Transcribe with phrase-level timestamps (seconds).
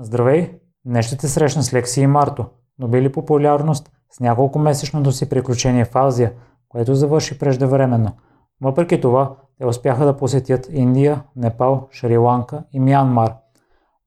[0.00, 0.50] Здравей!
[0.84, 2.46] Днес ще те срещна с Лекси и Марто,
[2.78, 6.32] добили популярност с няколко месечното си приключение в Азия,
[6.68, 8.12] което завърши преждевременно.
[8.60, 13.34] Въпреки това, те успяха да посетят Индия, Непал, Шри-Ланка и Мянмар.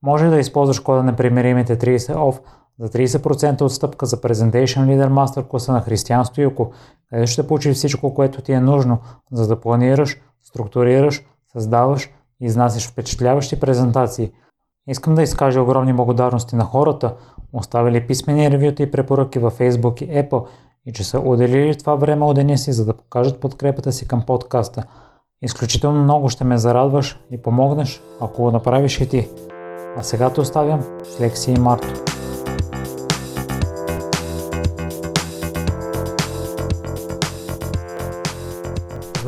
[0.02, 2.40] Може да използваш кода на примеримите 30 OFF
[2.78, 6.72] за 30% отстъпка за Presentation Leader Master класа на Християн Стоилко,
[7.10, 8.98] където ще получиш всичко, което ти е нужно,
[9.32, 11.22] за да планираш, структурираш,
[11.52, 14.32] създаваш и изнасяш впечатляващи презентации.
[14.88, 17.14] Искам да изкажа огромни благодарности на хората,
[17.52, 20.46] оставили писмени ревюта и препоръки във Facebook и Apple
[20.86, 24.22] и че са отделили това време от деня си, за да покажат подкрепата си към
[24.26, 24.84] подкаста.
[25.42, 29.28] Изключително много ще ме зарадваш и помогнеш, ако го направиш и ти.
[29.96, 32.04] А сега те оставям с Лекси и Марто.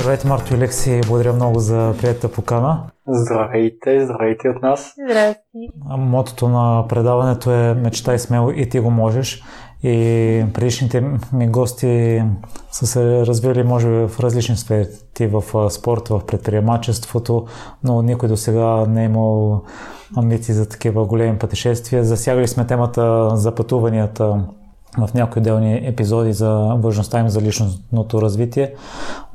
[0.05, 1.01] Здравейте, Марто и Лекси.
[1.07, 2.83] Благодаря много за приятата покана.
[3.09, 4.95] Здравейте, здравейте от нас.
[5.11, 5.69] Здрасти.
[5.99, 9.43] Мотото на предаването е Мечтай смело и ти го можеш.
[9.83, 12.23] И предишните ми гости
[12.71, 14.87] са се развили, може би, в различни сфери,
[15.21, 17.47] в спорта, в предприемачеството,
[17.85, 19.63] но никой до сега не е имал
[20.17, 22.05] амбиции за такива големи пътешествия.
[22.05, 24.45] Засягали сме темата за пътуванията
[24.99, 28.75] в някои отделни епизоди за важността им за личностното развитие,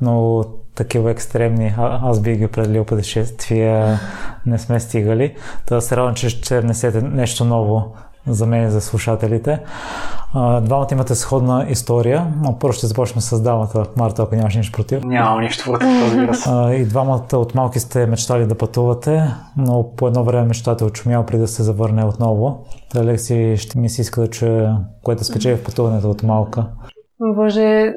[0.02, 0.44] но
[0.80, 4.00] такива екстремни, а, аз би ги определил пътешествия,
[4.46, 5.36] не сме стигали.
[5.66, 7.94] Та се радвам, че ще внесете нещо ново
[8.28, 9.60] за мен и за слушателите.
[10.62, 13.86] Двамата имате сходна история, но първо ще започнем с дамата.
[13.98, 15.04] Марта, ако нямаш нищо против.
[15.04, 16.50] Няма нищо против, разбира се.
[16.76, 19.24] И двамата от малки сте мечтали да пътувате,
[19.58, 22.66] но по едно време мечтата е очумял преди да се завърне отново.
[22.96, 26.66] Алекси, ще ми се иска да чуя, което спечели в пътуването от малка.
[27.36, 27.94] Боже,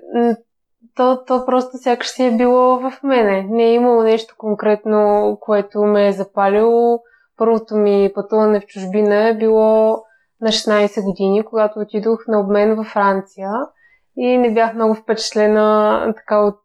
[0.97, 3.47] то, то просто сякаш си е било в мене.
[3.51, 7.01] Не е имало нещо конкретно, което ме е запалило.
[7.37, 10.03] Първото ми пътуване в чужбина е било
[10.41, 13.51] на 16 години, когато отидох на обмен във Франция
[14.17, 16.61] и не бях много впечатлена така от...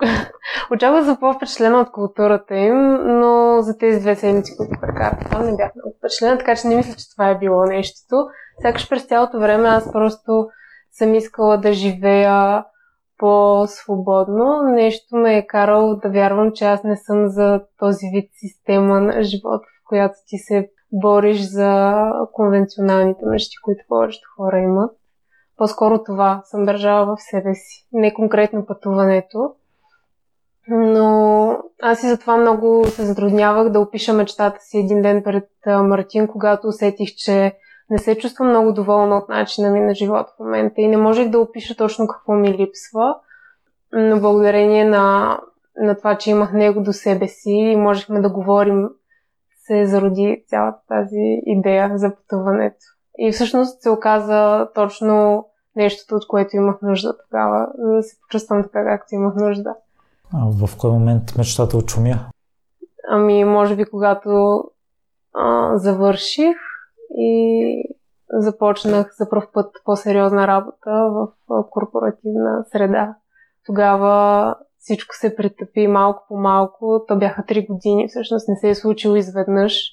[0.72, 5.56] Очаквах за по-впечатлена от културата им, но за тези две седмици, които прекарах там, не
[5.56, 8.26] бях много впечатлена, така че не мисля, че това е било нещото.
[8.62, 10.48] Сякаш през цялото време аз просто
[10.92, 12.64] съм искала да живея
[13.18, 14.62] по-свободно.
[14.62, 19.22] Нещо ме е карало да вярвам, че аз не съм за този вид система на
[19.22, 21.94] живот, в която ти се бориш за
[22.32, 24.90] конвенционалните мечти, които повечето хора имат.
[25.56, 27.88] По-скоро това съм държала в себе си.
[27.92, 29.54] Не конкретно пътуването.
[30.68, 36.28] Но аз и затова много се затруднявах да опиша мечтата си един ден пред Мартин,
[36.28, 37.56] когато усетих, че
[37.90, 41.28] не се чувствам много доволна от начина ми на живота в момента и не можех
[41.28, 43.16] да опиша точно какво ми липсва.
[43.92, 45.38] Но благодарение на,
[45.76, 48.88] на това, че имах него до себе си и можехме да говорим
[49.66, 52.84] се зароди цялата тази идея за пътуването.
[53.18, 55.46] И всъщност се оказа точно
[55.76, 59.74] нещото, от което имах нужда тогава, за да се почувствам така, както имах нужда.
[60.32, 62.14] А в кой момент мечтата очумя?
[63.08, 64.64] Ами, може би, когато
[65.34, 66.56] а, завърших
[67.16, 67.82] и
[68.32, 71.28] започнах за първ път по-сериозна работа в
[71.70, 73.14] корпоративна среда.
[73.66, 77.04] Тогава всичко се претъпи малко по малко.
[77.08, 79.90] То бяха три години, всъщност не се е случило изведнъж.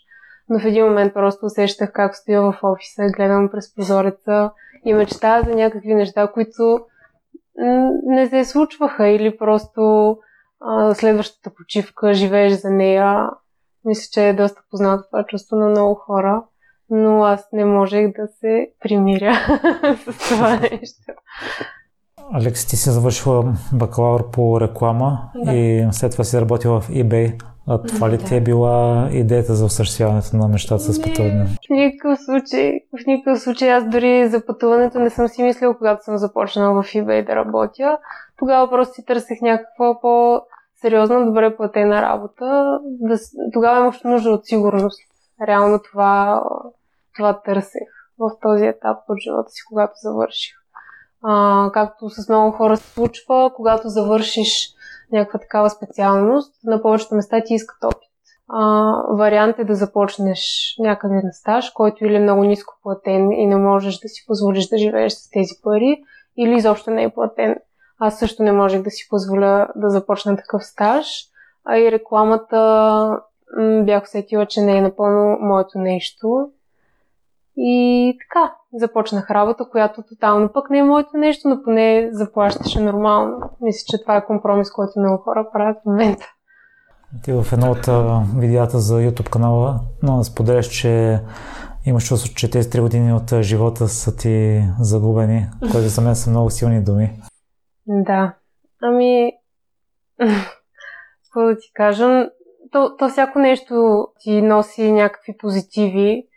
[0.49, 4.51] Но в един момент просто усещах как стоя в офиса, гледам през прозореца
[4.85, 6.79] и мечтая за някакви неща, които
[8.03, 10.17] не се случваха или просто
[10.59, 13.29] а, следващата почивка живееш за нея.
[13.85, 16.43] Мисля, че е доста познато това чувство на много хора,
[16.91, 19.33] но аз не можех да се примиря
[20.11, 21.11] с това нещо.
[22.33, 25.53] Алекс, ти си завършила бакалавър по реклама да.
[25.53, 27.41] и след това си работила в eBay.
[27.67, 28.23] А това ли да.
[28.23, 31.45] ти е била идеята за осъществяването на нещата с пътуване?
[31.45, 32.79] В никакъв случай.
[32.93, 36.85] В никакъв случай аз дори за пътуването не съм си мислила, когато съм започнала в
[36.85, 37.97] eBay да работя.
[38.37, 42.79] Тогава просто си търсех някаква по-сериозна, добре платена работа.
[42.83, 43.17] Да,
[43.53, 45.01] тогава имах нужда от сигурност.
[45.47, 46.43] Реално това,
[47.15, 50.61] това търсех в този етап от живота си, когато завърших
[51.23, 54.69] а, както с много хора се случва, когато завършиш
[55.11, 58.09] някаква такава специалност, на повечето места ти искат опит.
[58.49, 63.47] А, вариант е да започнеш някъде на стаж, който или е много ниско платен и
[63.47, 66.03] не можеш да си позволиш да живееш с тези пари,
[66.37, 67.55] или изобщо не е платен.
[67.99, 71.07] Аз също не можех да си позволя да започна такъв стаж,
[71.65, 73.21] а и рекламата
[73.83, 76.49] бях усетила, че не е напълно моето нещо
[77.57, 83.37] и така, започнах работа, която тотално пък не е моето нещо, но поне заплащаше нормално.
[83.61, 86.25] Мисля, че това е компромис, който много хора правят в момента.
[87.23, 87.87] Ти в едно от
[88.39, 91.21] видеята за YouTube канала но споделяш, че
[91.85, 96.29] Имаш чувство, че тези три години от живота са ти загубени, което за мен са
[96.29, 97.21] много силни думи.
[97.87, 98.33] Да.
[98.81, 99.31] Ами,
[101.23, 102.29] какво да ти кажа?
[102.71, 106.27] То, то всяко нещо ти носи някакви позитиви.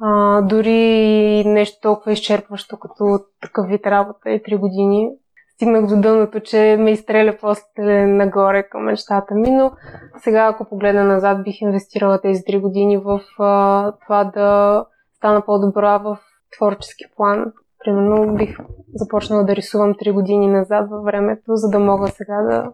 [0.00, 5.10] А, дори нещо толкова изчерпващо, като такъв вид работа и три години.
[5.54, 9.72] Стигнах до дъното, че ме изстреля после нагоре към мечтата ми, но
[10.18, 14.84] сега, ако погледна назад, бих инвестирала тези три години в а, това да
[15.16, 16.18] стана по-добра в
[16.56, 17.52] творчески план.
[17.84, 18.58] Примерно бих
[18.94, 22.72] започнала да рисувам три години назад във времето, за да мога сега да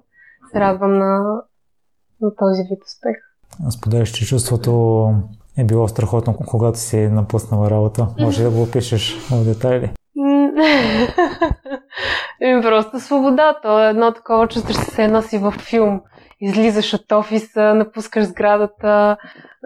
[0.53, 1.43] се радвам на,
[2.21, 3.17] на този вид успех.
[3.71, 4.73] Споделяш, че чувството
[5.59, 8.07] е било страхотно, когато си напуснала работа.
[8.21, 9.91] Може да го опишеш в детайли?
[12.43, 13.59] Еми просто свобода.
[13.63, 16.01] То е едно такова чувство, че се едно си във филм.
[16.41, 19.17] Излизаш от офиса, напускаш сградата,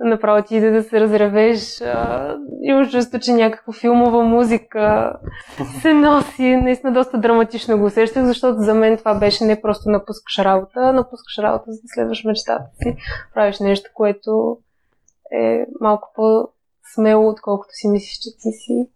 [0.05, 1.83] направо ти иде да се разревеш.
[2.63, 5.13] Имаш чувство, че някаква филмова музика
[5.81, 6.57] се носи.
[6.57, 11.39] Наистина доста драматично го усещах, защото за мен това беше не просто напускаш работа, напускаш
[11.39, 12.97] работа, за да следваш мечтата си.
[13.35, 14.59] Правиш нещо, което
[15.33, 18.89] е малко по-смело, отколкото си мислиш, че ти си.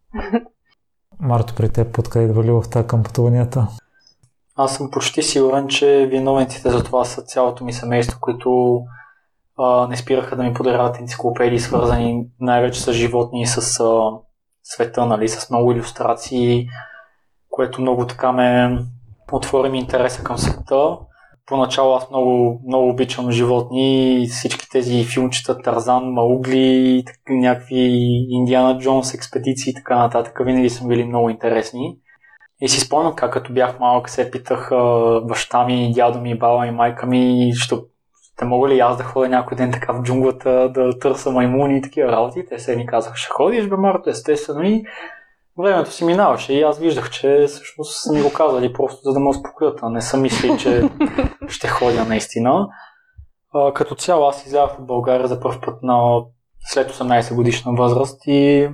[1.20, 3.66] Марто, при теб откъде идва любовта към пътуванията?
[4.56, 8.80] Аз съм почти сигурен, че виновниците за това са цялото ми семейство, които
[9.58, 14.10] а, не спираха да ми подаряват енциклопедии, свързани най-вече с животни и с а,
[14.62, 16.68] света, нали, с много иллюстрации,
[17.50, 18.78] което много така ме
[19.32, 20.98] отвори ми интереса към света.
[21.46, 27.76] Поначало аз много, много обичам животни, всички тези филмчета, Тарзан, Маугли, някакви
[28.30, 31.96] Индиана Джонс експедиции и така нататък, винаги са били много интересни.
[32.62, 34.70] И си спомням как като бях малък се питах
[35.24, 37.76] баща ми, дядо ми, баба ми, майка ми, ще,
[38.34, 41.82] ще мога ли аз да ходя някой ден така в джунглата да търся маймуни и
[41.82, 42.46] такива работи.
[42.48, 44.62] Те се ми казаха, ще ходиш бе, Марто, естествено.
[44.62, 44.84] И
[45.58, 49.20] времето си минаваше и аз виждах, че всъщност са ми го казали просто за да
[49.20, 50.90] ме успокоят, а не съм мислил, че
[51.48, 52.68] ще ходя наистина.
[53.54, 56.22] А, като цяло аз излязах в България за първ път на
[56.60, 58.70] след 18 годишна възраст и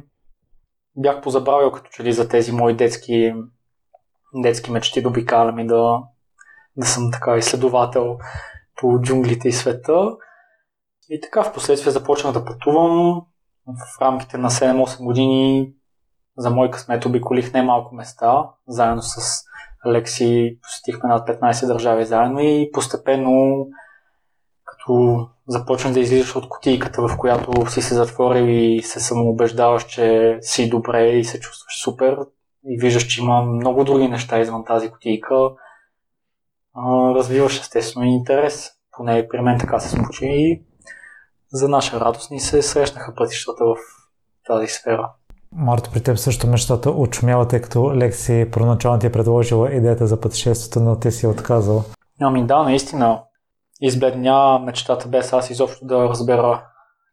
[0.97, 3.35] бях позабравил като че ли за тези мои детски,
[4.43, 6.03] детски мечти да обикалям и да,
[6.77, 8.19] да съм така изследовател
[8.77, 10.17] по джунглите и света.
[11.09, 13.23] И така в последствие започнах да пътувам.
[13.67, 15.73] В рамките на 7-8 години
[16.37, 19.43] за мой късмет обиколих немалко места, заедно с
[19.87, 23.67] Алекси посетихме над 15 държави заедно и постепенно
[24.65, 30.39] като започнах да излизаш от котийката, в която си се затворил и се самоубеждаваш, че
[30.41, 32.19] си добре и се чувстваш супер
[32.69, 35.51] и виждаш, че има много други неща извън тази котийка,
[37.15, 38.71] развиваш естествено и интерес.
[38.93, 40.63] Поне при мен така се случи и
[41.53, 43.77] за наша радост ни се срещнаха пътищата в
[44.47, 45.11] тази сфера.
[45.59, 50.21] Марто, при теб също мечтата очумява, тъй като Лекси първоначално ти е предложила идеята за
[50.21, 51.85] пътешествието, но ти си отказал.
[52.21, 53.23] Ами да, наистина.
[53.81, 56.65] Избледня мечтата без аз изобщо да разбера,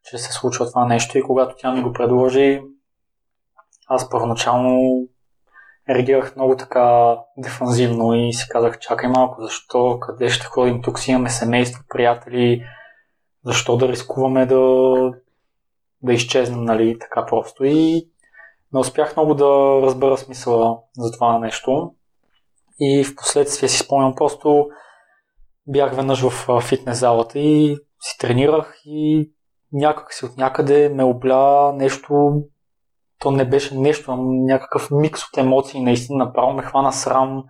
[0.04, 2.62] че се случва това нещо и когато тя ми го предложи,
[3.88, 5.04] аз първоначално
[5.90, 11.12] реагирах много така дефанзивно и си казах, чакай малко, защо, къде ще ходим, тук си
[11.12, 12.64] имаме семейство, приятели,
[13.46, 14.60] защо да рискуваме да,
[16.02, 17.64] да изчезнем, нали, така просто.
[17.66, 18.10] И
[18.74, 21.92] не успях много да разбера смисъла за това нещо.
[22.80, 24.68] И в последствие си спомням, просто
[25.68, 29.32] бях веднъж в фитнес залата и си тренирах и
[29.72, 32.34] някак си от някъде ме обля нещо,
[33.20, 37.44] то не беше нещо, а някакъв микс от емоции, наистина направо ме хвана срам.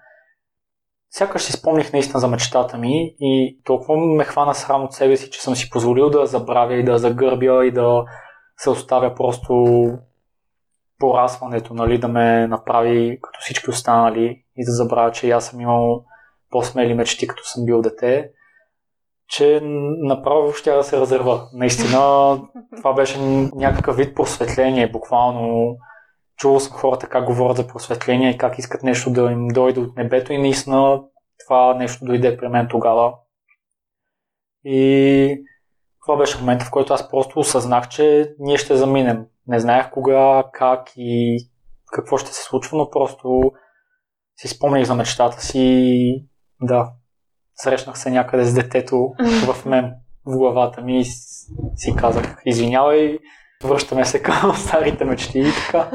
[1.09, 5.29] Сякаш си спомних наистина за мечтата ми и толкова ме хвана срам от себе си,
[5.31, 8.05] че съм си позволил да забравя и да загърбя и да
[8.57, 9.63] се оставя просто
[11.03, 16.05] порасването, нали, да ме направи като всички останали и да забравя, че аз съм имал
[16.49, 18.29] по-смели мечти, като съм бил дете,
[19.27, 19.59] че
[20.03, 21.47] направо ще да се разърва.
[21.53, 22.39] Наистина,
[22.77, 23.19] това беше
[23.55, 25.77] някакъв вид просветление, буквално.
[26.37, 29.97] Чувал съм хората как говорят за просветление и как искат нещо да им дойде от
[29.97, 31.01] небето и наистина
[31.45, 33.13] това нещо дойде при мен тогава.
[34.65, 35.43] И
[36.05, 39.25] това беше момента, в който аз просто осъзнах, че ние ще заминем.
[39.47, 41.37] Не знаех кога, как и
[41.93, 43.51] какво ще се случва, но просто
[44.37, 46.25] си спомних за мечтата си и
[46.61, 46.91] да,
[47.55, 49.13] срещнах се някъде с детето
[49.53, 49.93] в мен,
[50.25, 51.05] в главата ми и
[51.75, 53.17] си казах, извинявай,
[53.63, 55.89] връщаме се към старите мечти и така.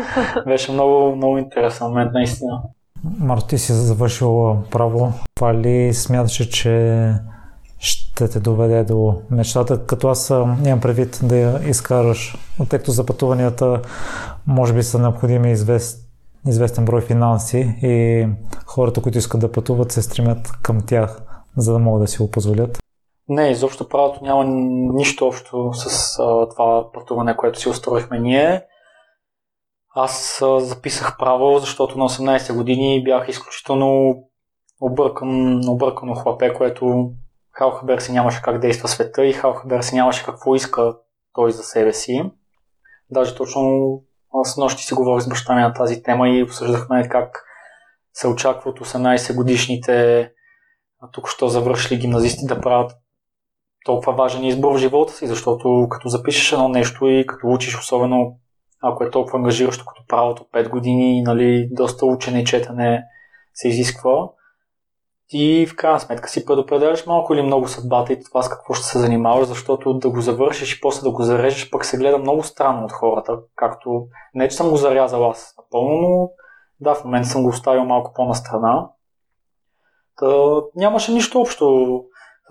[0.46, 2.62] Беше много, много интересен момент, наистина.
[3.04, 5.12] Марто, ти си завършил право.
[5.34, 7.12] Това ли смяташе, че
[7.78, 12.36] ще те доведе до мечтата, като аз нямам предвид да изкараш
[12.68, 13.82] тъй като за пътуванията
[14.46, 16.08] може би са необходими извест,
[16.46, 18.26] известен брой финанси и
[18.66, 21.22] хората, които искат да пътуват, се стремят към тях,
[21.56, 22.78] за да могат да си го позволят.
[23.28, 24.44] Не, изобщо правото няма
[24.94, 28.62] нищо общо с а, това пътуване, което си устроихме ние.
[29.94, 34.14] Аз а, записах право, защото на 18 години бях изключително
[34.80, 37.10] объркан, объркано хлапе, което
[37.58, 40.96] Халхабер си нямаше как действа света и Халхабер си нямаше какво иска
[41.34, 42.22] той за себе си.
[43.10, 43.90] Даже точно
[44.44, 47.44] с нощи си говорих с баща ми на тази тема и обсъждахме как
[48.12, 50.30] се очаква от 18 годишните
[51.12, 52.92] тук що завършили гимназисти да правят
[53.84, 58.38] толкова важен избор в живота си, защото като запишеш едно нещо и като учиш, особено
[58.82, 63.04] ако е толкова ангажиращо като правото 5 години, нали, доста учене и четене
[63.54, 64.28] се изисква,
[65.28, 68.86] ти в крайна сметка си предопределяш малко или много съдбата и това с какво ще
[68.86, 72.42] се занимаваш, защото да го завършиш и после да го зарежеш пък се гледа много
[72.42, 76.30] странно от хората, както не че съм го зарязал аз напълно, но
[76.80, 78.88] да, в момента съм го оставил малко по-настрана.
[80.16, 80.26] Та,
[80.74, 82.00] нямаше нищо общо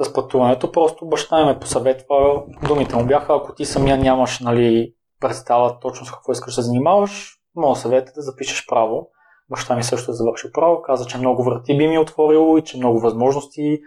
[0.02, 4.94] с пътуването, просто баща ми ме посъветва, думите му бяха, ако ти самия нямаш нали,
[5.20, 9.10] представа точно с какво искаш да занимаваш, моят съвет е да запишеш право.
[9.50, 12.78] Баща ми също е завършил право, каза, че много врати би ми отворило и че
[12.78, 13.80] много възможности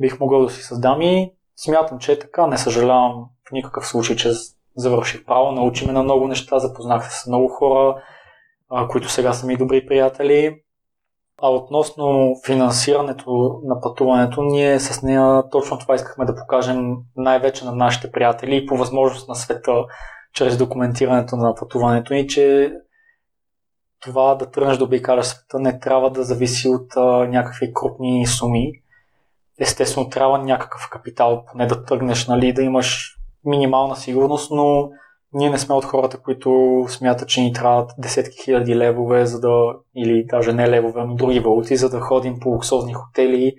[0.00, 2.46] бих могъл да си създам и смятам, че е така.
[2.46, 4.30] Не съжалявам в никакъв случай, че
[4.76, 8.02] завърших право, научих ме на много неща, запознах се с много хора,
[8.88, 10.62] които сега са ми добри приятели.
[11.42, 17.74] А относно финансирането на пътуването, ние с нея точно това искахме да покажем най-вече на
[17.74, 19.72] нашите приятели и по възможност на света,
[20.34, 22.72] чрез документирането на пътуването ни, че
[24.00, 28.72] това да тръгнеш да обикаляш света не трябва да зависи от а, някакви крупни суми.
[29.60, 34.90] Естествено, трябва някакъв капитал, поне да тръгнеш, нали, да имаш минимална сигурност, но
[35.32, 39.74] ние не сме от хората, които смятат, че ни трябват десетки хиляди левове, за да,
[39.96, 43.54] или даже не левове, но други валути, за да ходим по луксозни хотели.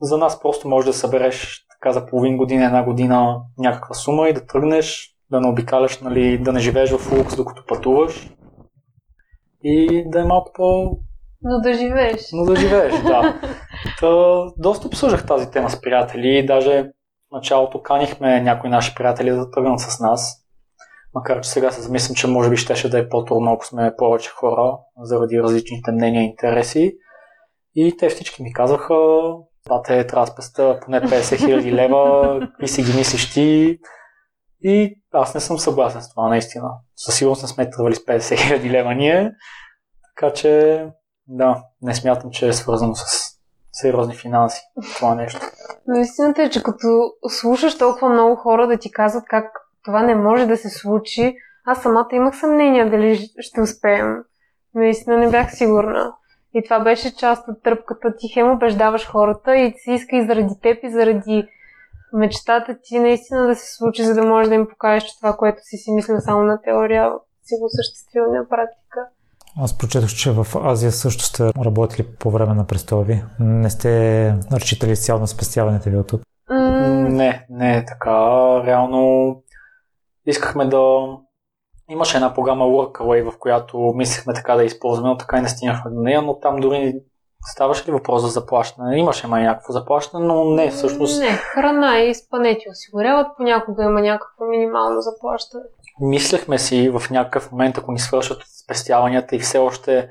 [0.00, 4.32] За нас просто може да събереш така за половин година, една година някаква сума и
[4.32, 8.30] да тръгнеш, да не обикаляш, нали, да не живееш в лукс, докато пътуваш
[9.64, 10.96] и да е малко по...
[11.42, 12.28] Но да живееш.
[12.32, 13.40] Но да живееш, да.
[14.00, 14.08] Та,
[14.56, 16.46] доста обсъждах тази тема с приятели.
[16.46, 20.44] Даже в началото канихме някои наши приятели да тръгнат с нас.
[21.14, 24.30] Макар, че сега се замислям, че може би щеше да е по-трудно, ако сме повече
[24.30, 26.96] хора, заради различните мнения и интереси.
[27.74, 28.94] И те всички ми казаха,
[29.84, 33.78] те трябва да спеста поне 50 хиляди лева, какви си ги мислиш ти.
[34.62, 36.70] И аз не съм съгласен с това, наистина.
[36.96, 39.32] Със сигурност не сме тръгвали с 50 хиляди лева ние,
[40.14, 40.84] така че
[41.28, 43.30] да, не смятам, че е свързано с
[43.72, 44.62] сериозни финанси
[44.96, 45.40] това нещо.
[45.86, 49.44] Но истината е, че като слушаш толкова много хора да ти казват как
[49.84, 54.16] това не може да се случи, аз самата имах съмнение дали ще успеем.
[54.74, 56.12] Наистина не бях сигурна.
[56.54, 58.16] И това беше част от тръпката.
[58.18, 61.48] Ти хем убеждаваш хората и си иска и заради теб, и заради
[62.14, 65.58] мечтата ти наистина да се случи, за да можеш да им покажеш, че това, което
[65.62, 69.00] си си мислил само на теория, си го осъществил на практика.
[69.60, 73.24] Аз прочетох, че в Азия също сте работили по време на престоя ви.
[73.40, 76.22] Не сте разчитали цяло на спестяването ви от тук?
[76.50, 77.08] Mm.
[77.08, 78.10] Не, не е така.
[78.66, 79.42] Реално
[80.26, 81.06] искахме да...
[81.88, 85.90] Имаше една програма Workaway, в която мислихме така да използваме, но така и не стигнахме
[85.90, 86.94] до нея, но там дори
[87.44, 88.98] Ставаше ли въпрос за заплащане?
[88.98, 91.20] Имаше май някакво заплащане, но не, всъщност.
[91.20, 95.64] Не, храна и спанети осигуряват, понякога има някакво минимално заплащане.
[96.00, 100.08] Мислехме си в някакъв момент, ако ни свършат спестяванията и все още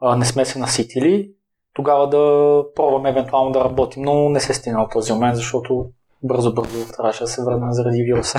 [0.00, 1.30] а, не сме се наситили,
[1.74, 5.86] тогава да пробваме евентуално да работим, но не се стигна от този момент, защото
[6.22, 8.38] бързо-бързо трябваше да се върнем заради вируса.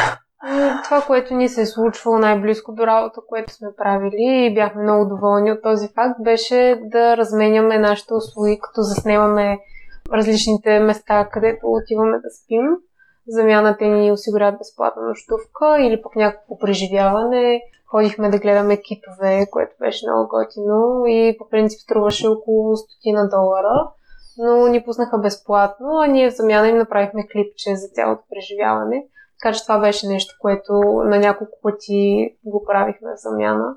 [0.86, 5.06] Това, което ни се е случвало най-близко до работа, което сме правили и бяхме много
[5.06, 9.60] доволни от този факт, беше да разменяме нашите услуги, като заснемаме
[10.14, 12.66] различните места, където отиваме да спим.
[13.28, 17.62] Замяна те ни осигуряват безплатна нощувка или пък някакво преживяване.
[17.92, 23.92] Ходихме да гледаме китове, което беше много готино и по принцип струваше около стотина долара
[24.38, 29.08] но ни пуснаха безплатно, а ние в замяна им направихме клипче за цялото преживяване.
[29.40, 30.74] Така че това беше нещо, което
[31.06, 33.76] на няколко пъти го правихме в замяна.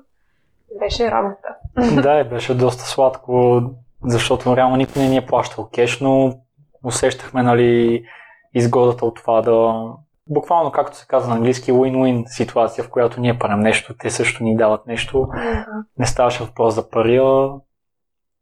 [0.79, 1.55] Беше работа.
[2.01, 3.61] Да, беше доста сладко,
[4.05, 6.33] защото реално никой не ни е плащал кеш, но
[6.83, 8.03] усещахме нали,
[8.53, 9.83] изгодата от това да...
[10.31, 14.43] Буквално, както се казва на английски, win-win ситуация, в която ние правим нещо, те също
[14.43, 15.17] ни дават нещо.
[15.17, 15.65] Mm-hmm.
[15.97, 17.49] Не ставаше въпрос за пари, а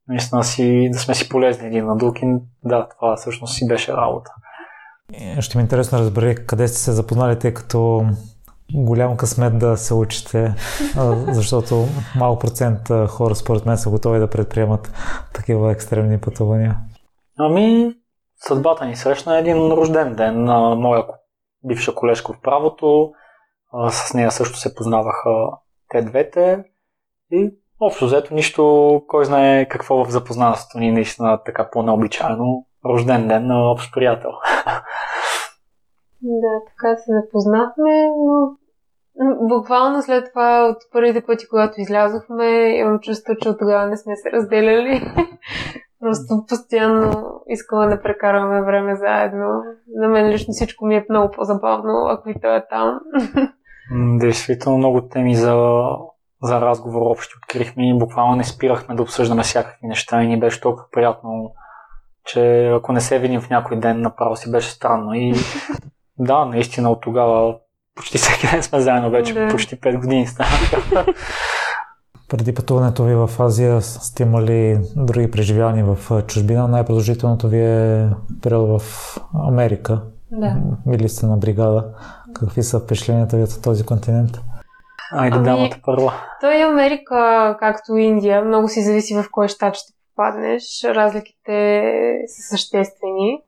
[0.07, 2.25] наистина си, да сме си полезни един на друг и
[2.63, 4.31] да, това всъщност си беше работа.
[5.39, 8.05] Ще ми е интересно да разбери къде сте се запознали, тъй като
[8.73, 10.53] Голям късмет да се учите,
[11.27, 11.85] защото
[12.15, 14.91] малко процент хора според мен са готови да предприемат
[15.33, 16.77] такива екстремни пътувания.
[17.39, 17.95] Ами,
[18.37, 21.03] съдбата ни срещна един рожден ден на моя
[21.63, 23.11] бивша колежка в правото.
[23.89, 25.29] С нея също се познаваха
[25.89, 26.63] те двете.
[27.31, 32.65] И общо взето нищо, кой знае какво в запознанството ни наистина така по-необичайно.
[32.85, 34.31] Рожден ден на общ приятел.
[36.27, 38.57] Да, така се запознахме, но
[39.41, 44.15] буквално след това от първите пъти, когато излязохме, имам чувство, че от тогава не сме
[44.15, 45.01] се разделяли.
[45.99, 49.63] Просто постоянно искаме да прекарваме време заедно.
[49.95, 52.99] На мен лично всичко ми е много по-забавно, ако и той е там.
[54.19, 55.81] Действително много теми за,
[56.43, 60.61] за разговор общи открихме и буквално не спирахме да обсъждаме всякакви неща и ни беше
[60.61, 61.51] толкова приятно,
[62.25, 65.13] че ако не се видим в някой ден, направо си беше странно.
[65.13, 65.33] И
[66.19, 67.55] да, наистина от тогава
[67.95, 69.47] почти всеки ден сме заедно вече, да.
[69.47, 71.05] почти 5 години станаха.
[72.29, 76.67] Преди пътуването ви в Азия сте имали други преживявания в чужбина.
[76.67, 78.09] Най-продължителното ви е
[78.43, 80.01] период в Америка.
[80.31, 80.55] Да.
[80.87, 81.85] Били сте на бригада.
[82.33, 84.31] Какви са впечатленията ви от този континент?
[85.11, 86.13] Айде, ами, дамата първа.
[86.41, 88.45] Той е Америка, както Индия.
[88.45, 90.63] Много си зависи в кой щат ще попаднеш.
[90.83, 91.81] Разликите
[92.27, 93.41] са съществени.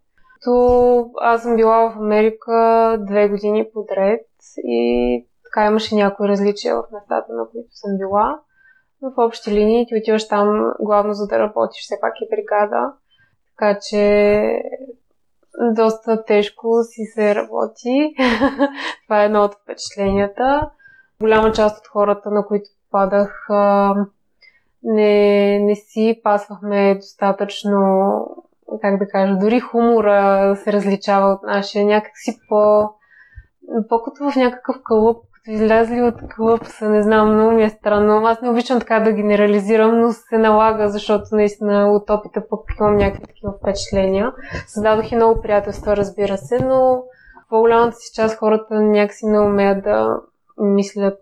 [0.50, 4.26] То аз съм била в Америка две години подред
[4.64, 8.40] и така имаше някои различия в местата, на които съм била.
[9.02, 12.94] Но в общи линии ти отиваш там главно за да работиш, все пак е бригада.
[13.50, 14.64] Така че
[15.76, 18.16] доста тежко си се работи.
[19.06, 20.70] Това е едно от впечатленията.
[21.22, 23.48] Голяма част от хората, на които попадах,
[24.84, 27.80] не, не си пасвахме достатъчно,
[28.82, 31.86] как да кажа, дори хумора се различава от нашия.
[31.86, 32.90] Някакси по,
[33.90, 38.28] по-като в някакъв кълъп излязли от клуб са, не знам, много ми е странно.
[38.28, 42.96] Аз не обичам така да генерализирам, но се налага, защото наистина от опита пък имам
[42.96, 44.34] някакви такива впечатления.
[44.68, 47.04] Създадох и много приятелства, разбира се, но
[47.50, 50.20] по-голямата си част хората някакси не умеят да
[50.58, 51.20] мислят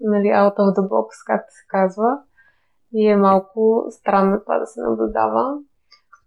[0.00, 2.18] нали, out of the box, както се казва.
[2.92, 5.58] И е малко странно това да се наблюдава.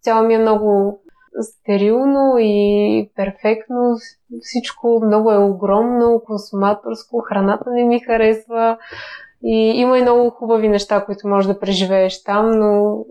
[0.01, 0.99] Цяло ми е много
[1.41, 3.95] стерилно и перфектно.
[4.41, 8.77] Всичко много е огромно, консуматорско, храната не ми харесва.
[9.43, 13.05] И има и много хубави неща, които можеш да преживееш там, но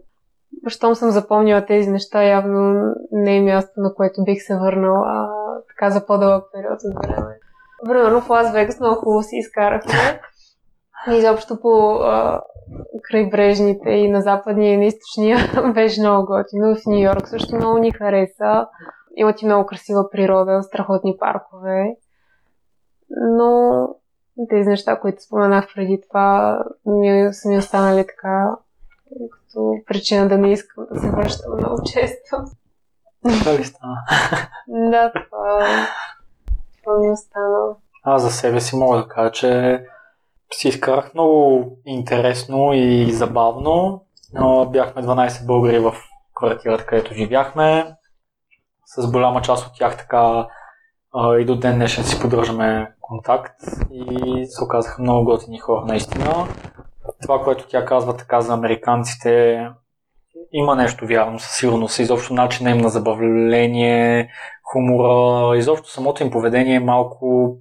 [0.67, 5.29] щом съм запомнила тези неща, явно не е място, на което бих се върнала
[5.69, 7.39] така за по-дълъг период от време.
[7.85, 10.21] Примерно в Лас Вегас много хубаво си изкарахме.
[11.13, 12.41] Изобщо по а,
[13.03, 15.39] крайбрежните и на западния и на източния
[15.75, 16.75] беше много готино.
[16.75, 18.67] В Нью Йорк също много ни хареса.
[19.17, 21.97] Има ти много красива природа, страхотни паркове.
[23.11, 23.89] Но
[24.49, 28.57] тези неща, които споменах преди това, ми, са ми останали така
[29.31, 32.37] като причина да не искам да се връщам много често.
[33.23, 33.97] Това ли стана?
[34.69, 35.67] да, това,
[36.83, 37.77] това ми е останало.
[38.03, 39.85] Аз за себе си мога да кажа, че
[40.53, 44.05] си изкарах много интересно и забавно.
[44.69, 45.95] Бяхме 12 българи в
[46.35, 47.95] квартирата, където живяхме.
[48.87, 50.47] С голяма част от тях така
[51.41, 53.61] и до ден днешен си поддържаме контакт
[53.93, 56.47] и се оказаха много готини хора наистина.
[57.23, 59.67] Това, което тя казва така за американците,
[60.53, 61.99] има нещо вярно със сигурност.
[61.99, 64.31] Изобщо начина им на забавление,
[64.73, 67.57] хумора, изобщо самото им поведение е малко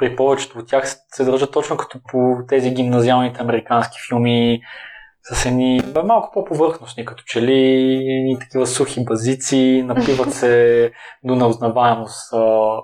[0.00, 4.60] при повечето от тях се държат точно като по тези гимназиалните американски филми,
[5.32, 7.84] с едни малко по-повърхностни, като че ли
[8.18, 10.92] едни такива сухи базици, напиват се
[11.24, 12.30] до неузнаваемост.
[12.30, 12.82] В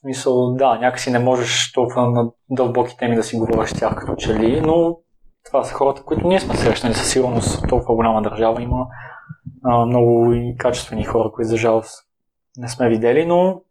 [0.00, 4.16] смисъл, да, някакси не можеш толкова на дълбоки теми да си говориш с тях, като
[4.16, 4.98] че ли, но
[5.44, 8.62] това са хората, които ние сме срещнали със сигурност толкова голяма държава.
[8.62, 8.86] Има
[9.64, 12.04] а, много и качествени хора, които за жалост
[12.56, 13.62] не сме видели, но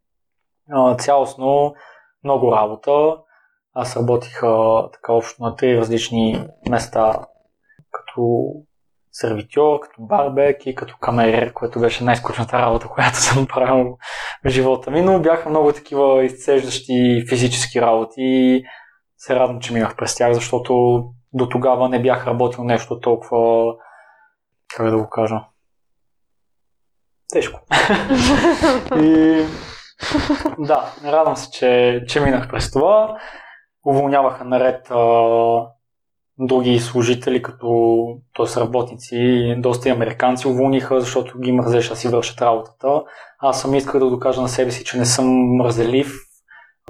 [0.71, 1.73] а, цялостно
[2.23, 3.17] много работа.
[3.73, 7.25] Аз работих а, така общо на три различни места,
[7.91, 8.45] като
[9.11, 13.97] сервитьор, като барбек и като камерер, което беше най-скучната работа, която съм правил
[14.45, 18.63] в живота ми, но бяха много такива изцеждащи физически работи и
[19.17, 23.73] се радвам, че минах през тях, защото до тогава не бях работил нещо толкова,
[24.75, 25.45] как да го кажа,
[27.29, 27.59] тежко.
[28.95, 29.45] и
[30.59, 33.17] да, радвам се, че, че минах през това.
[33.85, 35.05] Уволняваха наред а,
[36.39, 38.05] други служители, като
[38.37, 38.61] т.е.
[38.61, 43.01] работници, доста и американци уволниха, защото ги мързеше да си вършат работата.
[43.39, 45.25] Аз съм искал да докажа на себе си, че не съм
[45.57, 46.13] мързелив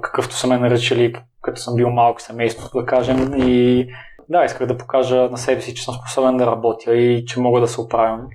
[0.02, 3.34] какъвто са ме наричали, като съм бил малко семейство, да кажем.
[3.36, 3.86] И
[4.28, 7.60] да, исках да покажа на себе си, че съм способен да работя и че мога
[7.60, 8.28] да се оправям.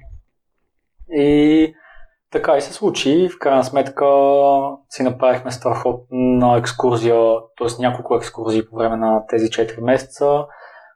[1.12, 1.74] И
[2.32, 3.30] така и се случи.
[3.30, 4.06] В крайна сметка
[4.90, 7.16] си направихме страхотна екскурзия,
[7.58, 7.82] т.е.
[7.82, 10.46] няколко екскурзии по време на тези 4 месеца,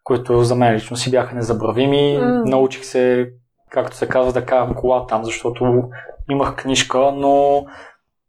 [0.03, 2.17] които за мен лично си бяха незабравими.
[2.19, 2.49] Mm.
[2.49, 3.29] Научих се,
[3.69, 5.83] както се казва, да карам кола там, защото
[6.31, 7.65] имах книжка, но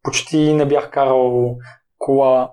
[0.02, 1.56] почти не бях карал
[1.98, 2.50] кола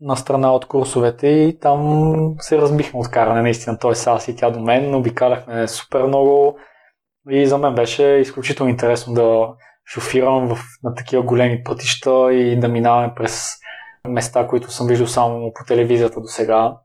[0.00, 3.78] на страна от курсовете и там се разбихме от каране наистина.
[3.78, 6.56] Той са аз и тя до мен, обикаляхме супер много
[7.30, 9.48] и за мен беше изключително интересно да
[9.86, 13.50] шофирам в, на такива големи пътища и да минаваме през
[14.08, 16.76] места, които съм виждал само по телевизията до сега,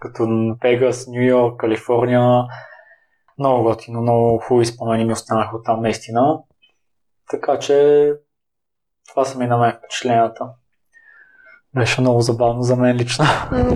[0.00, 0.28] като
[0.62, 2.44] Вегас, Нью Йорк, Калифорния.
[3.38, 6.38] Много готино, много хубави спомени ми останаха от там наистина.
[7.30, 8.12] Така че
[9.08, 10.48] това са ми на мен впечатленията.
[11.74, 13.24] Беше много забавно за мен лично.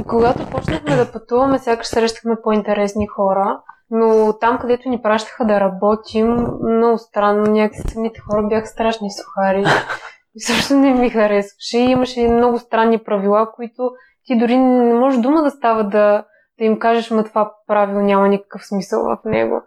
[0.07, 6.37] Когато почнахме да пътуваме, сякаш срещахме по-интересни хора, но там, където ни пращаха да работим,
[6.63, 9.65] много странно, някакси самите хора бяха страшни сухари.
[10.35, 11.79] И също не ми харесваше.
[11.79, 13.91] Имаше много странни правила, които
[14.25, 16.25] ти дори не можеш дума да става да,
[16.59, 19.63] да им кажеш, ма това правило няма никакъв смисъл в него.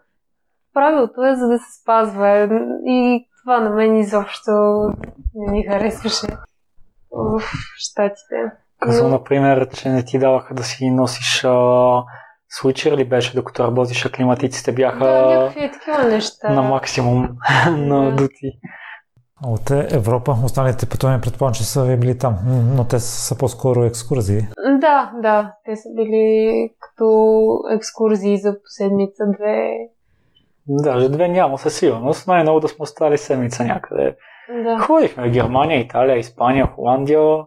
[0.74, 2.50] Правилото е за да се спазва.
[2.86, 4.52] И това на мен изобщо
[5.36, 6.28] не ми харесваше
[7.12, 7.42] в
[7.76, 8.52] щатите.
[8.80, 12.04] Казва, например, че не ти даваха да си носиш а,
[12.52, 16.50] случай ли беше, докато работиш, климатиците бяха да, такива неща.
[16.50, 17.30] на максимум
[17.72, 18.52] на дути.
[19.46, 22.38] От Европа, останалите пътувания предполагам, че са ви били там,
[22.76, 24.42] но те са по-скоро екскурзии.
[24.80, 27.38] Да, да, те са били като
[27.72, 29.74] екскурзии за седмица-две.
[30.68, 34.16] Даже две няма със сигурност, най-много да сме остали седмица някъде.
[34.64, 34.80] Да.
[34.80, 37.38] Ходихме в Германия, Италия, Испания, Холандия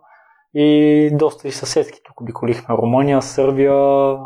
[0.55, 2.01] и доста и съседки.
[2.05, 4.17] Тук обиколихме Румъния, Сърбия,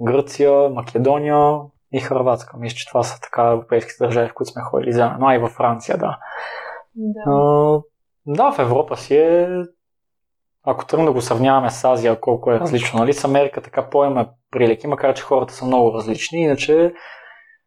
[0.00, 1.60] Гърция, Македония
[1.92, 2.56] и Хрватска.
[2.56, 5.26] Мисля, че това са така европейските държави, в които сме ходили заедно.
[5.28, 6.18] А и във Франция, да.
[6.94, 7.22] Да.
[7.26, 7.80] А,
[8.26, 9.48] да, в Европа си е
[10.64, 13.12] ако тръгнем да го сравняваме с Азия, колко е различно, нали?
[13.12, 16.94] С Америка така по-има прилики, макар че хората са много различни, иначе,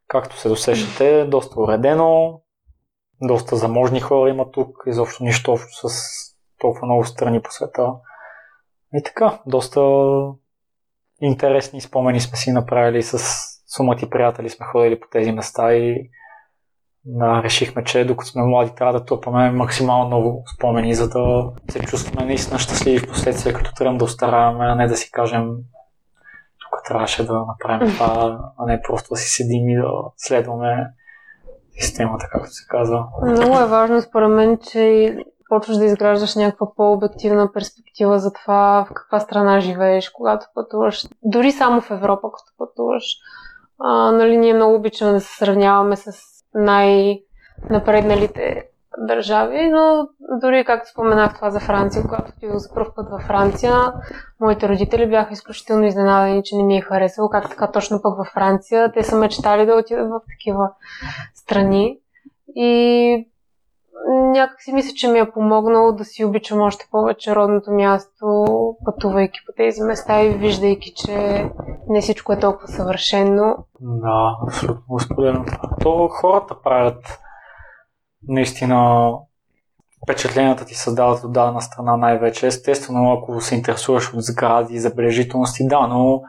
[0.08, 2.42] както се досещате, доста уредено,
[3.22, 5.94] доста заможни хора има тук, изобщо нищо общо с
[6.58, 7.94] толкова много страни по света.
[8.94, 9.82] И така, доста
[11.22, 13.20] интересни спомени сме си направили с
[13.76, 16.10] сумати приятели, сме ходили по тези места и
[17.06, 21.80] да, решихме, че докато сме млади, трябва да топаме максимално много спомени, за да се
[21.80, 25.50] чувстваме наистина щастливи в последствие, като тръгнем да остараваме, а не да си кажем
[26.60, 30.88] тук трябваше да направим това, а не просто да си седим и да следваме
[31.80, 33.06] системата, както се казва.
[33.22, 35.16] Много е важно според мен, че
[35.50, 41.08] почваш да изграждаш някаква по-обективна перспектива за това в каква страна живееш, когато пътуваш.
[41.24, 43.04] Дори само в Европа, като пътуваш.
[43.80, 46.12] А, нали, ние много обичаме да се сравняваме с
[46.56, 48.64] най-напредналите
[48.98, 50.08] държави, но
[50.42, 53.94] дори както споменах това за Франция, когато отидох за първ път във Франция,
[54.40, 58.28] моите родители бяха изключително изненадани, че не ми е харесало как така точно пък във
[58.28, 58.92] Франция.
[58.92, 60.70] Те са мечтали да отидат в такива
[61.36, 62.00] страни.
[62.56, 63.28] И
[64.10, 68.46] някак си мисля, че ми е помогнало да си обичам още повече родното място,
[68.86, 71.46] пътувайки по тези места и виждайки, че
[71.90, 73.56] не всичко е толкова съвършено.
[73.80, 75.46] Да, абсолютно споделям.
[75.82, 77.20] То хората правят
[78.28, 79.12] наистина
[80.04, 82.48] впечатленията ти създават от дадена страна най-вече.
[82.48, 86.22] Естествено, ако се интересуваш от сгради и забележителности, да, но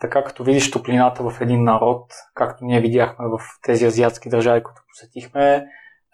[0.00, 4.82] така като видиш топлината в един народ, както ние видяхме в тези азиатски държави, които
[4.88, 5.66] посетихме,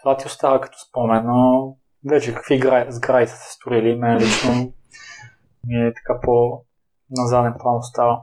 [0.02, 1.74] това ти остава като спомен, но
[2.10, 4.72] вече какви сгради са се строили, мен лично
[5.66, 6.62] ми е така по
[7.10, 8.20] на заден план остава.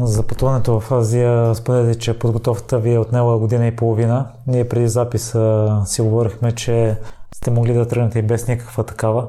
[0.00, 4.32] За пътуването в Азия споделите, че подготовката ви е отнела година и половина.
[4.46, 6.98] Ние преди записа си говорихме, че
[7.34, 9.28] сте могли да тръгнете и без никаква такава.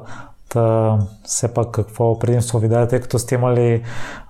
[0.50, 3.82] Та, все пак какво предимство ви даде, тъй като сте имали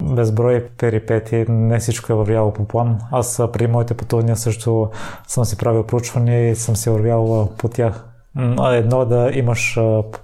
[0.03, 2.99] безброй перипети, не всичко е вървяло по план.
[3.13, 4.91] Аз при моите пътувания също
[5.29, 8.07] съм си правил проучване и съм се вървял по тях.
[8.73, 9.79] Едно е да имаш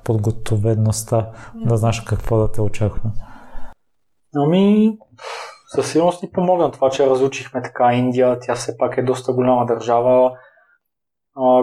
[0.05, 3.11] подготовеността, да знаеш какво да те очаква.
[4.37, 4.99] Ами,
[5.75, 8.39] със сигурност ни помогна това, че разучихме така Индия.
[8.41, 10.33] Тя все пак е доста голяма държава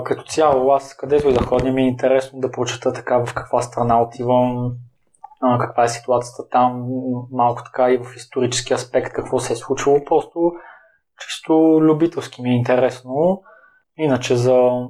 [0.03, 3.61] като цяло, аз където и да ходя, ми е интересно да прочета така в каква
[3.61, 4.73] страна отивам,
[5.41, 6.85] а, каква е ситуацията там,
[7.31, 10.05] малко така и в исторически аспект какво се е случило.
[10.05, 10.51] Просто
[11.19, 13.41] чисто любителски ми е интересно.
[13.97, 14.87] Иначе за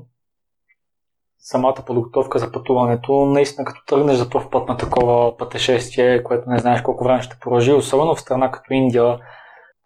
[1.40, 6.60] самата подготовка за пътуването, наистина като тръгнеш за първ път на такова пътешествие, което не
[6.60, 9.20] знаеш колко време ще продължи, особено в страна като Индия,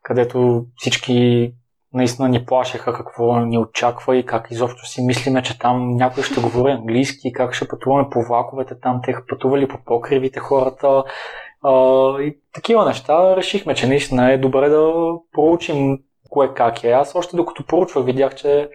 [0.03, 1.53] където всички
[1.93, 6.41] наистина ни плашеха какво ни очаква и как изобщо си мислиме, че там някой ще
[6.41, 11.03] говори английски, как ще пътуваме по влаковете, там те пътували по покривите хората
[11.63, 11.71] а,
[12.21, 13.35] и такива неща.
[13.35, 14.93] Решихме, че наистина е добре да
[15.31, 15.97] проучим
[16.29, 16.91] кое как е.
[16.91, 18.69] Аз още докато проучвах видях, че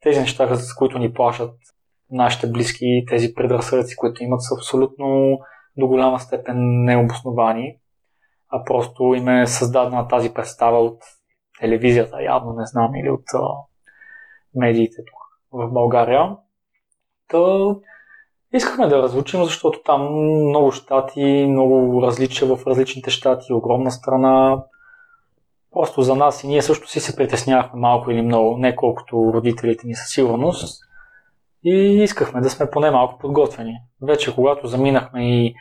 [0.00, 1.54] тези неща, с които ни плашат
[2.10, 5.38] нашите близки, тези предразсъдъци, които имат, са абсолютно
[5.76, 7.76] до голяма степен необосновани,
[8.48, 10.98] а просто им е създадена тази представа от
[11.62, 13.38] телевизията, явно не знам, или от а,
[14.54, 15.18] медиите тук
[15.52, 16.36] в България.
[17.28, 17.38] Та,
[18.52, 20.14] искахме да разлучим, защото там
[20.48, 24.64] много щати, много различия в различните щати, огромна страна.
[25.72, 29.86] Просто за нас и ние също си се притеснявахме малко или много, не колкото родителите
[29.86, 30.82] ни със сигурност.
[31.64, 33.78] И искахме да сме поне малко подготвени.
[34.02, 35.54] Вече когато заминахме и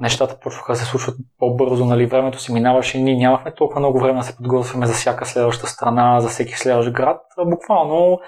[0.00, 4.00] нещата почваха да се случват по-бързо, нали, времето си минаваше и ние нямахме толкова много
[4.00, 7.20] време да се подготвяме за всяка следваща страна, за всеки следващ град.
[7.46, 8.20] Буквално,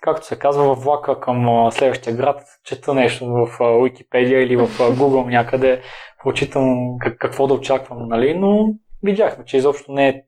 [0.00, 5.30] както се казва, във влака към следващия град, чета нещо в Wikipedia или в Google
[5.30, 5.82] някъде,
[6.22, 8.68] прочитам какво да очаквам, нали, но
[9.02, 10.22] видяхме, че изобщо не е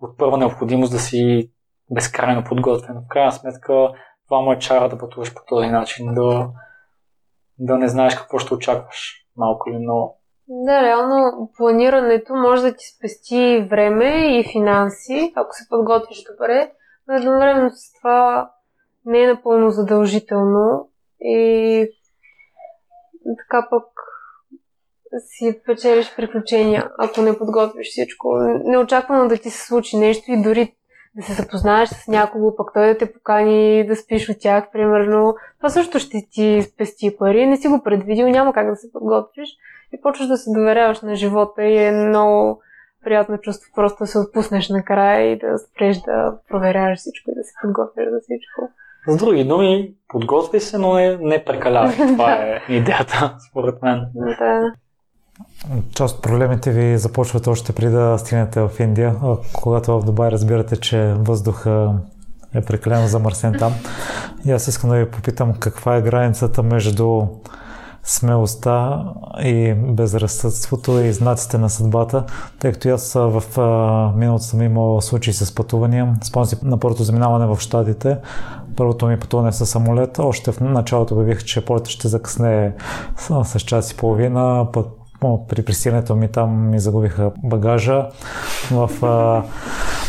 [0.00, 1.50] от първа необходимост да си
[1.90, 2.96] безкрайно подготвен.
[2.96, 3.88] В крайна сметка,
[4.28, 6.50] това му е чара да пътуваш по този начин, да,
[7.58, 10.20] да не знаеш какво ще очакваш малко или много.
[10.48, 16.72] Да, реално планирането може да ти спести време и финанси, ако се подготвиш добре,
[17.08, 18.50] но едновременно с това
[19.06, 20.88] не е напълно задължително
[21.20, 21.88] и
[23.38, 23.84] така пък
[25.20, 28.36] си печелиш приключения, ако не подготвиш всичко.
[28.64, 30.76] Неочаквано да ти се случи нещо и дори
[31.16, 35.34] да се запознаеш с някого, пък той да те покани да спиш от тях, примерно.
[35.58, 37.46] Това също ще ти спести пари.
[37.46, 39.48] Не си го предвидил, няма как да се подготвиш.
[39.92, 42.60] И почваш да се доверяваш на живота и е много
[43.04, 47.44] приятно чувство просто да се отпуснеш накрая и да спреш да проверяваш всичко и да
[47.44, 48.70] се подготвиш за всичко.
[49.08, 51.96] С други думи, подготви се, но не, не прекалявай.
[51.96, 54.06] Това е идеята, според мен.
[54.14, 54.72] Да.
[55.94, 59.16] Част от проблемите ви започват още преди да стигнете в Индия,
[59.52, 61.94] когато в Дубай разбирате, че въздуха
[62.54, 63.72] е прекалено замърсен там.
[64.44, 67.22] И аз искам да ви попитам каква е границата между
[68.04, 69.04] смелостта
[69.40, 72.24] и безразсъдството и знаците на съдбата,
[72.58, 73.42] тъй като аз в
[74.16, 76.14] миналото съм имал случаи с пътувания.
[76.22, 78.18] Спомням си на първото заминаване в Штатите.
[78.76, 80.18] Първото ми пътуване с самолет.
[80.18, 82.72] Още в началото обявих, че полета ще закъсне
[83.44, 84.66] с час и половина.
[84.72, 84.86] Път
[85.48, 88.06] при пристигането ми там ми загубиха багажа.
[88.70, 89.42] В а,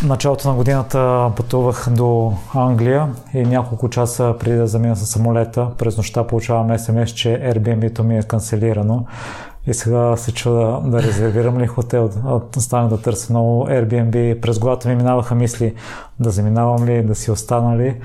[0.08, 5.98] началото на годината пътувах до Англия и няколко часа преди да замина с самолета, през
[5.98, 9.06] нощта получавам СМС, че Airbnb-то ми е канцелирано.
[9.68, 12.10] И сега се чуда да резервирам ли хотел,
[12.58, 14.42] станах да търся много Airbnb.
[14.42, 15.74] През главата ми минаваха мисли
[16.20, 18.02] да заминавам ли, да си остана ли.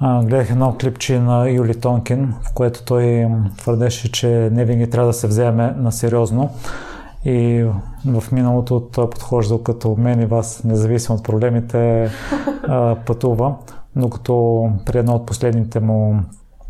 [0.00, 3.28] А, гледах едно клипче на Юли Тонкин, в което той
[3.58, 6.50] твърдеше, че не винаги трябва да се вземе на сериозно.
[7.24, 7.66] И
[8.06, 12.10] в миналото от подхождал като мен и вас, независимо от проблемите,
[13.06, 13.54] пътува.
[13.96, 16.20] Докато при едно от последните му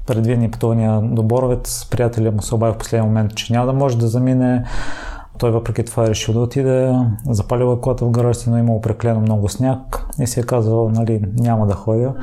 [0.06, 3.98] предвидени пътувания до Боровец, приятеля му се обави в последния момент, че няма да може
[3.98, 4.64] да замине
[5.38, 6.94] той въпреки това е решил да отиде,
[7.30, 10.42] запалил е колата в гаража си, но е имало преклено много сняг и си е
[10.42, 12.14] казал, нали, няма да ходя,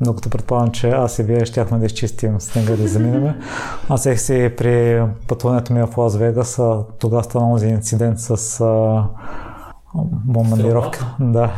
[0.00, 3.34] докато предполагам, че аз и вие щяхме да изчистим снега да заминем.
[3.88, 6.60] Аз ех си при пътуването ми в Лас Вегас,
[7.00, 9.04] тогава стана този инцидент с а,
[10.26, 11.16] бомбардировка.
[11.20, 11.50] Да.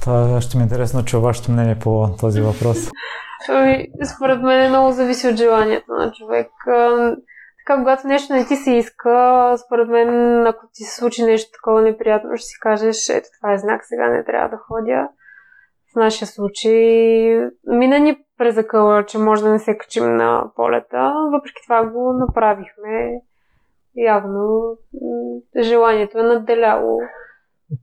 [0.00, 2.78] Това ще ми е интересно чуя вашето мнение по този въпрос.
[3.48, 6.50] Ами, според мен много зависи от желанието на човек
[7.66, 11.82] така, когато нещо не ти се иска, според мен, ако ти се случи нещо такова
[11.82, 15.08] неприятно, ще си кажеш, ето това е знак, сега не трябва да ходя.
[15.92, 16.74] В нашия случай
[17.66, 22.12] мина ни през акъла, че може да не се качим на полета, въпреки това го
[22.12, 23.20] направихме.
[23.96, 24.76] Явно
[25.60, 26.98] желанието е надделяло.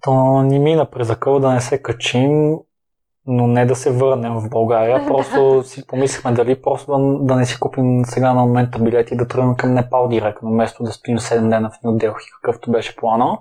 [0.02, 2.58] То ни мина през акъла да не се качим,
[3.28, 5.06] но не да се върнем в България.
[5.08, 9.18] Просто си помислихме дали просто да, да не си купим сега на момента билети и
[9.18, 12.96] да тръгнем към Непал директно, вместо да спим 7 дена в Нью Делхи, какъвто беше
[12.96, 13.40] плана.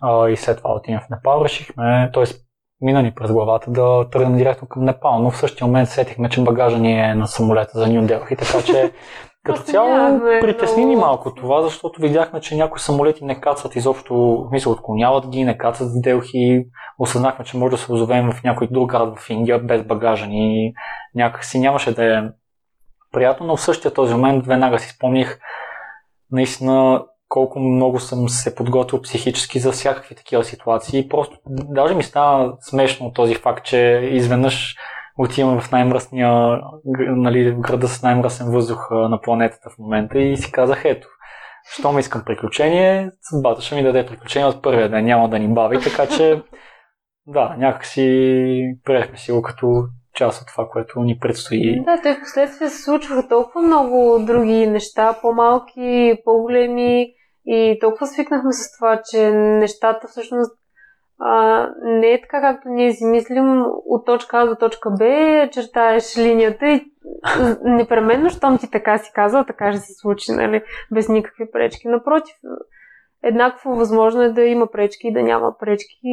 [0.00, 1.44] А, и след това отидем в Непал.
[1.44, 2.24] Решихме, т.е.
[2.80, 6.44] мина ни през главата да тръгнем директно към Непал, но в същия момент сетихме, че
[6.44, 8.92] багажа ни е на самолета за Нью Делхи, така че
[9.46, 14.70] като цяло притесни ни малко това, защото видяхме, че някои самолети не кацат изобщо, мисля,
[14.70, 16.64] отклоняват ги, не кацат в Делхи.
[16.98, 20.72] Осъзнахме, че може да се озовем в някой друг град в Индия без багажа ни.
[21.14, 22.22] Някакси нямаше да е
[23.12, 25.38] приятно, но в същия този момент веднага си спомних
[26.32, 31.08] наистина колко много съм се подготвил психически за всякакви такива ситуации.
[31.08, 34.76] Просто даже ми стана смешно този факт, че изведнъж
[35.18, 36.60] отивам в най-мръсния,
[37.16, 41.08] нали, града с най-мръсен въздух на планетата в момента и си казах, ето,
[41.70, 45.80] щом искам приключение, съдбата ще ми даде приключение от първия ден, няма да ни бави,
[45.80, 46.42] така че
[47.26, 51.84] да, някакси приехме си го като част от това, което ни предстои.
[51.84, 57.06] Да, те в последствие се случваха толкова много други неща, по-малки, по-големи
[57.46, 60.58] и толкова свикнахме с това, че нещата всъщност
[61.18, 65.04] а, не е така, както ние си мислим от точка А до точка Б,
[65.52, 66.92] чертаеш линията и
[67.64, 71.88] непременно, щом ти така си казал, така ще се случи, нали, без никакви пречки.
[71.88, 72.36] Напротив,
[73.22, 76.08] еднакво възможно е да има пречки и да няма пречки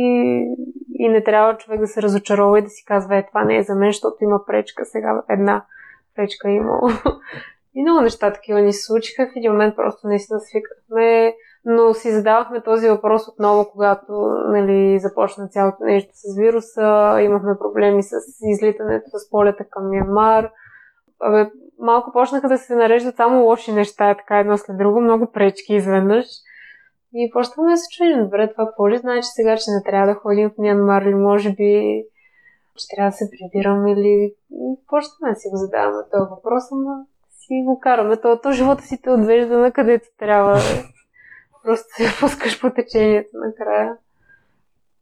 [0.99, 3.63] и не трябва човек да се разочарова и да си казва, е, това не е
[3.63, 5.65] за мен, защото има пречка, сега една
[6.15, 6.89] пречка имало.
[7.75, 9.25] И много неща такива ни се случиха.
[9.25, 14.13] В един момент просто наистина свикахме, но си задавахме този въпрос отново, когато
[14.47, 20.49] нали, започна цялото нещо с вируса, имахме проблеми с излитането с полета към Мyanmar.
[21.19, 25.73] Абе, малко почнаха да се нареждат само лоши неща, така едно след друго, много пречки
[25.73, 26.25] изведнъж.
[27.13, 30.19] И почнахме да се чудим, добре, това какво ли значи сега, че не трябва да
[30.19, 32.03] ходим в Мянмар или може би
[32.77, 34.33] че трябва да се прибираме или
[34.87, 38.17] почнахме да си го задаваме този въпрос, ама си го караме.
[38.17, 40.59] То живота си те отвежда на където трябва.
[41.63, 43.97] Просто се пускаш по течението накрая.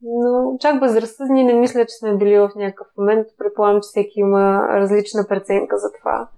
[0.02, 3.26] Но чак възрастни не мисля, че сме били в някакъв момент.
[3.38, 6.28] Предполагам, че всеки има различна преценка за това.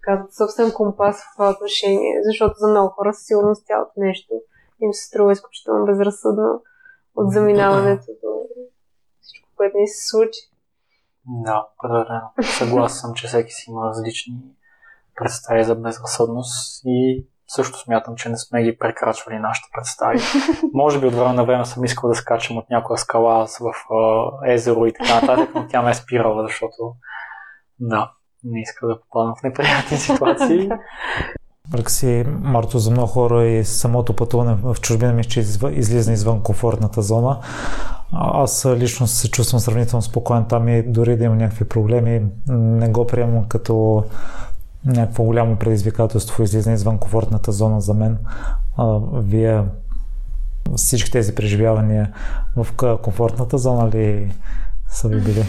[0.00, 4.34] Така, съвсем компас в това отношение, защото за много хора със сигурност цялото нещо
[4.80, 6.62] им се струва изключително безразсъдно
[7.16, 8.46] от заминаването до
[9.20, 10.40] всичко, което ни се случи.
[11.26, 12.30] Да, определено.
[12.58, 14.34] Съгласен съм, че всеки си има различни
[15.16, 20.18] представи за безразсъдност и също смятам, че не сме ги прекрачвали нашите представи.
[20.74, 23.72] Може би от време на време съм искал да скачам от някоя скала в
[24.46, 26.94] езеро и така нататък, но тя ме е спирала, защото
[27.80, 28.12] да,
[28.44, 30.70] не иска да попадам в неприятни ситуации.
[31.86, 37.02] си, Марто, за много хора и самото пътуване в чужбина ми, че излиза извън комфортната
[37.02, 37.38] зона.
[38.12, 43.06] Аз лично се чувствам сравнително спокоен там и дори да има някакви проблеми, не го
[43.06, 44.04] приемам като
[44.86, 48.18] някакво голямо предизвикателство излизане извън комфортната зона за мен.
[48.76, 49.64] А, вие
[50.76, 52.14] всички тези преживявания
[52.56, 54.32] в комфортната зона ли
[54.88, 55.44] са ви били?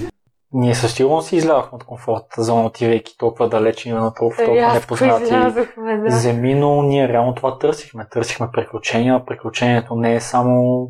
[0.54, 4.74] Ние със сигурност си излязохме от комфортната зона, отивайки толкова далеч и на толкова, толкова
[4.74, 5.67] непознати да.
[6.08, 8.08] земи, но ние реално това търсихме.
[8.12, 9.26] Търсихме приключения.
[9.26, 10.88] Приключението не е само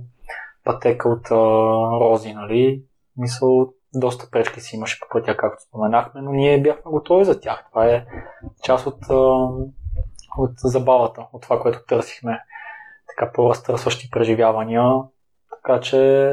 [0.63, 1.35] пътека от а,
[1.99, 2.83] рози, нали?
[3.17, 7.65] Мисъл, доста пречки си имаше по пътя, както споменахме, но ние бяхме готови за тях.
[7.69, 8.05] Това е
[8.63, 9.09] част от,
[10.37, 12.39] от забавата, от това, което търсихме.
[13.07, 14.83] Така по-разтърсващи преживявания.
[15.49, 16.31] Така че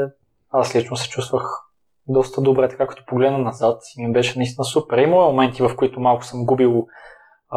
[0.51, 1.71] аз лично се чувствах
[2.09, 4.99] доста добре, така като погледна назад и ми беше наистина супер.
[4.99, 6.87] Има моменти, в които малко съм губил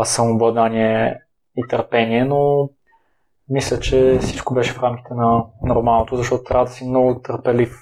[0.04, 1.22] самообладание
[1.58, 2.70] и търпение, но
[3.50, 7.76] мисля, че всичко беше в рамките на нормалното, защото трябва да си много търпелив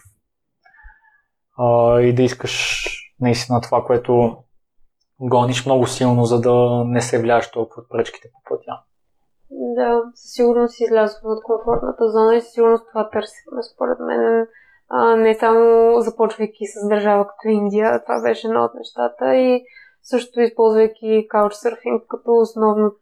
[1.62, 2.86] а, и да искаш
[3.20, 4.38] наистина това, което
[5.20, 8.80] гониш много силно, за да не се влияеш толкова от пречките по пътя.
[9.52, 13.64] Да, със сигурност си излязохме от комфортната зона и със сигурност това търсихме.
[13.76, 14.48] Според мен
[14.90, 19.64] а, не само започвайки с държава като Индия, това беше едно от нещата и
[20.04, 22.98] също използвайки каучсърфинг като основното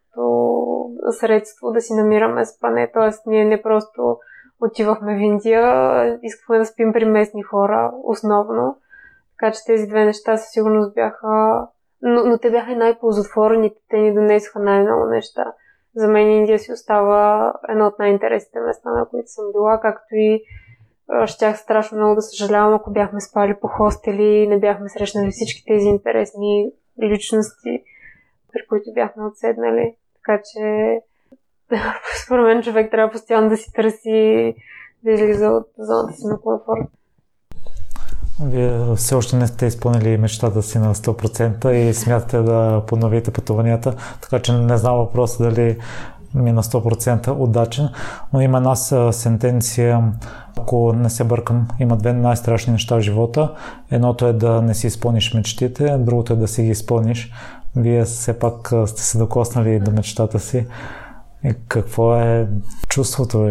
[1.19, 2.91] средство да си намираме спане.
[2.93, 4.17] Тоест, ние не просто
[4.61, 8.77] отивахме в Индия, искахме да спим при местни хора, основно.
[9.39, 11.67] Така че тези две неща със сигурност бяха...
[12.01, 15.53] Но, но те бяха най-ползотворените, те ни донесоха най-много неща.
[15.95, 20.43] За мен Индия си остава едно от най-интересните места, на които съм била, както и
[21.25, 25.87] щях страшно много да съжалявам, ако бяхме спали по хостели не бяхме срещнали всички тези
[25.87, 27.83] интересни личности,
[28.53, 29.95] при които бяхме отседнали.
[30.15, 30.99] Така че
[32.25, 34.55] според мен човек трябва постоянно да си търси
[35.03, 36.89] да излиза от зоната си на комфорт.
[38.43, 43.95] Вие все още не сте изпълнили мечтата си на 100% и смятате да подновите пътуванията,
[44.21, 45.77] така че не знам въпроса дали
[46.35, 47.89] ми е на 100% удачен,
[48.33, 48.75] но има една
[49.11, 50.11] сентенция,
[50.57, 53.53] ако не се бъркам, има две най-страшни неща в живота.
[53.91, 57.31] Едното е да не си изпълниш мечтите, другото е да си ги изпълниш.
[57.75, 60.67] Вие все пак сте се докоснали до мечтата си.
[61.44, 62.48] И какво е
[62.90, 63.48] чувството?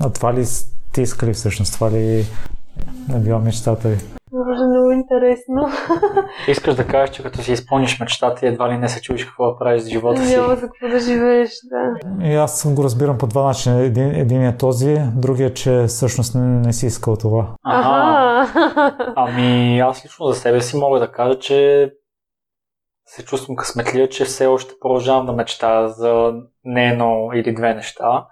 [0.00, 1.74] А това ли сте искали всъщност?
[1.74, 2.26] Това ли
[3.14, 3.96] е била мечтата ви?
[4.32, 5.68] Може много интересно.
[6.48, 9.58] Искаш да кажеш, че като си изпълниш мечтата, едва ли не се чуеш какво да
[9.58, 10.36] правиш с живота си.
[10.36, 12.26] Няма за какво да живееш, да.
[12.26, 13.80] И аз го разбирам по два начина.
[13.80, 17.46] Един, един е този, другия, че всъщност не, не си искал това.
[17.64, 18.48] Ага.
[19.16, 21.90] Ами аз лично за себе си мога да кажа, че
[23.10, 26.32] се чувствам късметлия, че все още продължавам да мечтая за
[26.64, 28.26] не едно или две неща.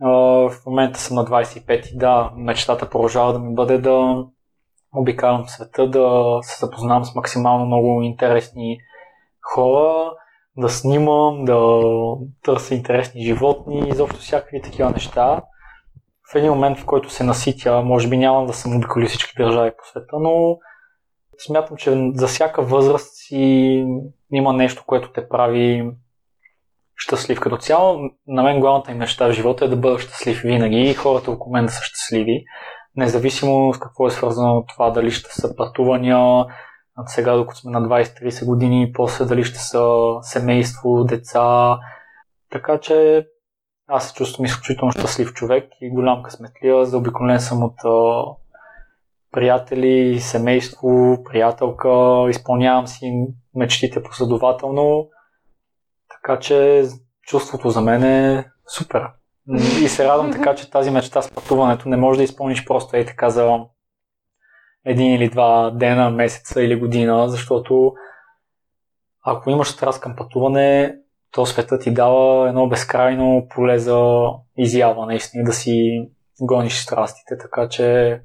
[0.00, 4.24] В момента съм на 25 и да, мечтата продължава да ми бъде да
[4.94, 8.78] обикалям света, да се запознавам с максимално много интересни
[9.54, 10.12] хора,
[10.56, 11.80] да снимам, да
[12.42, 15.42] търся интересни животни, изобщо всякакви такива неща.
[16.32, 19.70] В един момент, в който се наситя, може би няма да съм обиколи всички държави
[19.78, 20.58] по света, но
[21.46, 23.84] смятам, че за всяка възраст си
[24.32, 25.90] има нещо, което те прави
[26.96, 27.40] щастлив.
[27.40, 30.94] Като цяло, на мен главната им неща в живота е да бъда щастлив винаги и
[30.94, 32.44] хората около мен да са щастливи.
[32.96, 36.46] Независимо с какво е свързано това, дали ще са пътувания,
[37.06, 39.84] сега докато сме на 20-30 години, после дали ще са
[40.22, 41.78] семейство, деца.
[42.50, 43.26] Така че
[43.88, 46.84] аз се чувствам изключително щастлив човек и голям късметлия.
[46.84, 47.76] Заобиколен съм от
[49.32, 55.08] приятели, семейство, приятелка, изпълнявам си мечтите последователно,
[56.08, 56.84] така че
[57.22, 58.44] чувството за мен е
[58.76, 59.02] супер.
[59.82, 63.06] И се радвам така, че тази мечта с пътуването не може да изпълниш просто ей
[63.06, 63.58] така за
[64.86, 67.92] един или два дена, месеца или година, защото
[69.24, 70.96] ако имаш страст към пътуване,
[71.32, 74.22] то света ти дава едно безкрайно поле за
[74.56, 76.02] изява, наистина да си
[76.42, 78.20] гониш страстите, така че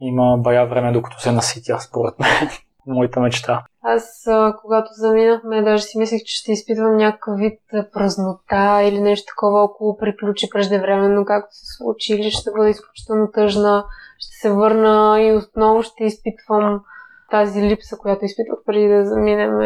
[0.00, 2.48] има бая време, докато се наситя, според мен.
[2.86, 3.64] Моята мечта.
[3.82, 4.28] Аз,
[4.62, 7.60] когато заминахме, даже си мислех, че ще изпитвам някакъв вид
[7.92, 13.84] празнота или нещо такова, около приключи преждевременно, както се случи, или ще бъда изключително тъжна,
[14.18, 16.80] ще се върна и отново ще изпитвам
[17.30, 19.58] тази липса, която изпитвах преди да заминем,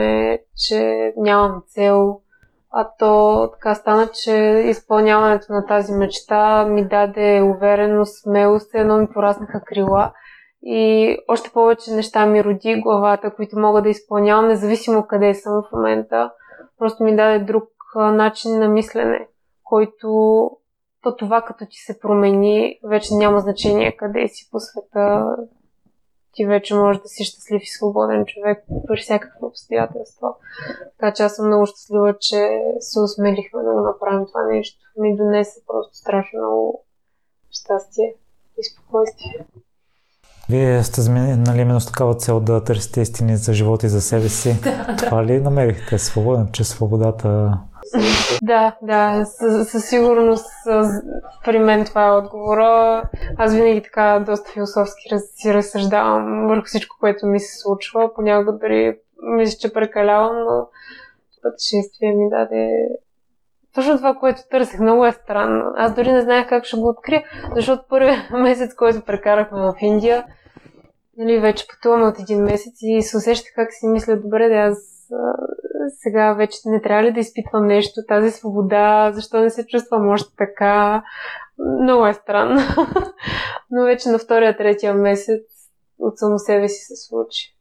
[0.57, 2.20] че нямам цел.
[2.70, 4.33] А то така стана, че
[4.66, 10.12] изпълняването на тази мечта ми даде увереност, смелост, едно ми пораснаха крила
[10.62, 15.72] и още повече неща ми роди главата, които мога да изпълнявам, независимо къде съм в
[15.72, 16.32] момента.
[16.78, 17.64] Просто ми даде друг
[17.96, 19.28] начин на мислене,
[19.64, 20.50] който
[21.02, 25.36] то това като ти се промени, вече няма значение къде си по света.
[26.34, 30.34] Ти вече можеш да си щастлив и свободен човек при всякакви обстоятелства.
[30.98, 34.80] Така че аз съм много щастлива, че се усмелихме да го направим това нещо.
[34.96, 36.84] Ми донесе просто страшно много
[37.50, 38.14] щастие
[38.58, 39.46] и спокойствие.
[40.53, 44.28] Вие сте нали, именно с такава цел да търсите истини за живота и за себе
[44.28, 44.55] си.
[44.98, 47.59] Това ли намерихте свободен, че свободата...
[48.42, 50.50] Да, да, със, със сигурност
[51.44, 53.03] при мен това е отговора.
[53.36, 58.14] Аз винаги така доста философски си разсъждавам върху всичко, което ми се случва.
[58.14, 60.66] Понякога дори мисля, че прекалявам, но
[61.42, 62.88] пътешествие ми даде
[63.74, 65.72] точно това, което търсех, много е странно.
[65.76, 67.24] Аз дори не знаех как ще го открия,
[67.55, 70.24] защото първият месец, който прекарахме в Индия,
[71.16, 74.78] нали, вече пътуваме от един месец и се усеща как си мисля, добре, да аз
[75.12, 75.32] а,
[75.88, 80.34] сега вече не трябва ли да изпитвам нещо, тази свобода, защо не се чувствам още
[80.38, 81.02] така.
[81.82, 82.60] Много е странно.
[83.70, 85.42] Но вече на втория, третия месец
[85.98, 87.56] от само себе си се случи.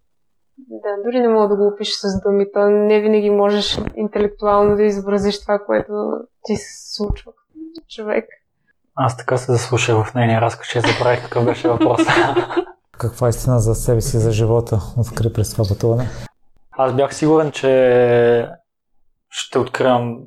[0.57, 2.45] Да, дори не мога да го опиша с думи.
[2.53, 5.93] То не винаги можеш интелектуално да изобразиш това, което
[6.43, 7.31] ти се случва
[7.89, 8.25] човек.
[8.95, 12.01] Аз така се заслушах в нейния разказ, че забравих какъв беше въпрос.
[13.01, 16.09] Каква е истина за себе си, за живота откри през това пътуване?
[16.71, 18.49] Аз бях сигурен, че
[19.29, 20.17] ще откривам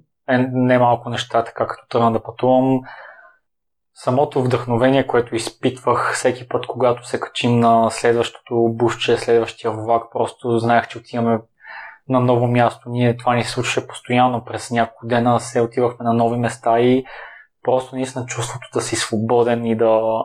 [0.52, 2.80] немалко неща, така като тръгна да пътувам.
[3.94, 10.58] Самото вдъхновение, което изпитвах всеки път, когато се качим на следващото бушче, следващия влак, просто
[10.58, 11.40] знаех, че отиваме
[12.08, 12.88] на ново място.
[12.88, 17.04] Ние това ни случваше постоянно през няколко дена, се отивахме на нови места и
[17.62, 20.24] просто наистина чувството да си свободен и да,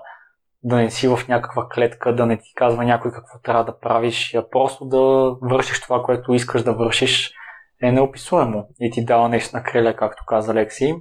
[0.63, 4.35] да не си в някаква клетка, да не ти казва някой какво трябва да правиш,
[4.35, 7.33] а просто да вършиш това, което искаш да вършиш,
[7.81, 10.95] е неописуемо и ти дава нещо на криле, както каза Лекси.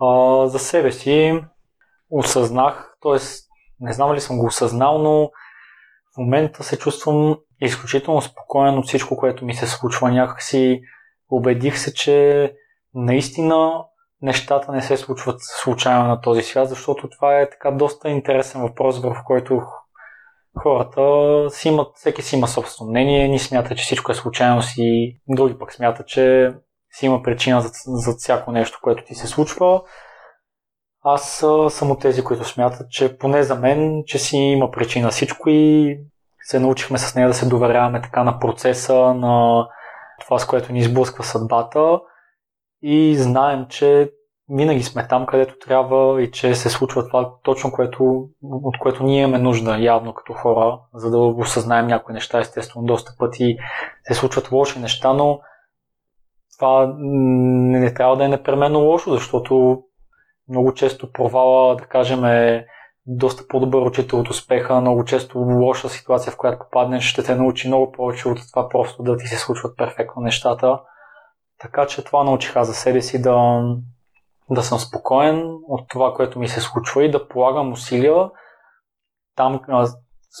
[0.00, 1.40] А, за себе си
[2.10, 3.18] осъзнах, т.е.
[3.80, 5.30] не знам ли съм го осъзнал, но
[6.14, 10.10] в момента се чувствам изключително спокоен от всичко, което ми се случва.
[10.10, 10.80] Някакси
[11.30, 12.52] убедих се, че
[12.94, 13.84] наистина
[14.22, 19.02] нещата не се случват случайно на този свят, защото това е така доста интересен въпрос,
[19.02, 19.62] в който
[20.62, 21.02] хората
[21.50, 25.58] си имат, всеки си има собствено мнение, ни смята, че всичко е случайно си, други
[25.58, 26.52] пък смятат, че
[26.92, 29.82] си има причина за, за всяко нещо, което ти се случва.
[31.02, 35.50] Аз съм от тези, които смятат, че поне за мен, че си има причина всичко
[35.50, 35.96] и
[36.42, 39.66] се научихме с нея да се доверяваме така на процеса, на
[40.20, 42.00] това, с което ни изблъсква съдбата
[42.82, 44.12] и знаем, че
[44.50, 49.22] винаги сме там, където трябва и че се случва това точно, което, от което ние
[49.22, 52.40] имаме нужда явно като хора, за да осъзнаем някои неща.
[52.40, 53.56] Естествено, доста пъти
[54.04, 55.40] се случват лоши неща, но
[56.58, 59.82] това не, не трябва да е непременно лошо, защото
[60.48, 62.66] много често провала, да кажем, е
[63.06, 64.80] доста по-добър учител от успеха.
[64.80, 69.02] Много често лоша ситуация, в която попаднеш, ще те научи много повече от това просто
[69.02, 70.80] да ти се случват перфектно нещата.
[71.60, 73.62] Така че това научиха за себе си да,
[74.50, 78.30] да съм спокоен от това, което ми се случва и да полагам усилия
[79.36, 79.88] там, в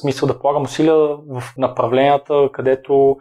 [0.00, 0.96] смисъл да полагам усилия
[1.28, 3.16] в направленията, където,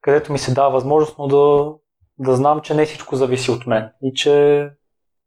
[0.00, 1.72] където ми се дава възможност, но да,
[2.18, 4.68] да знам, че не всичко зависи от мен и че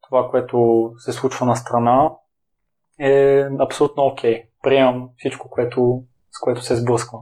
[0.02, 2.12] това, което се случва на страна
[3.00, 4.34] е абсолютно окей.
[4.34, 4.48] Okay.
[4.64, 7.22] Приемам всичко, което, с което се сблъсквам.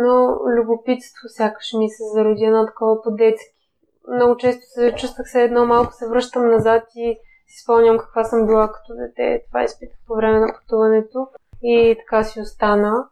[0.00, 3.56] Но любопитство сякаш ми се зароди едно такова по-детски.
[4.14, 7.16] Много често се чувствах се едно малко се връщам назад и
[7.46, 9.44] си спомням каква съм била като дете.
[9.48, 11.28] Това изпитах по време на пътуването
[11.62, 13.08] и така си остана.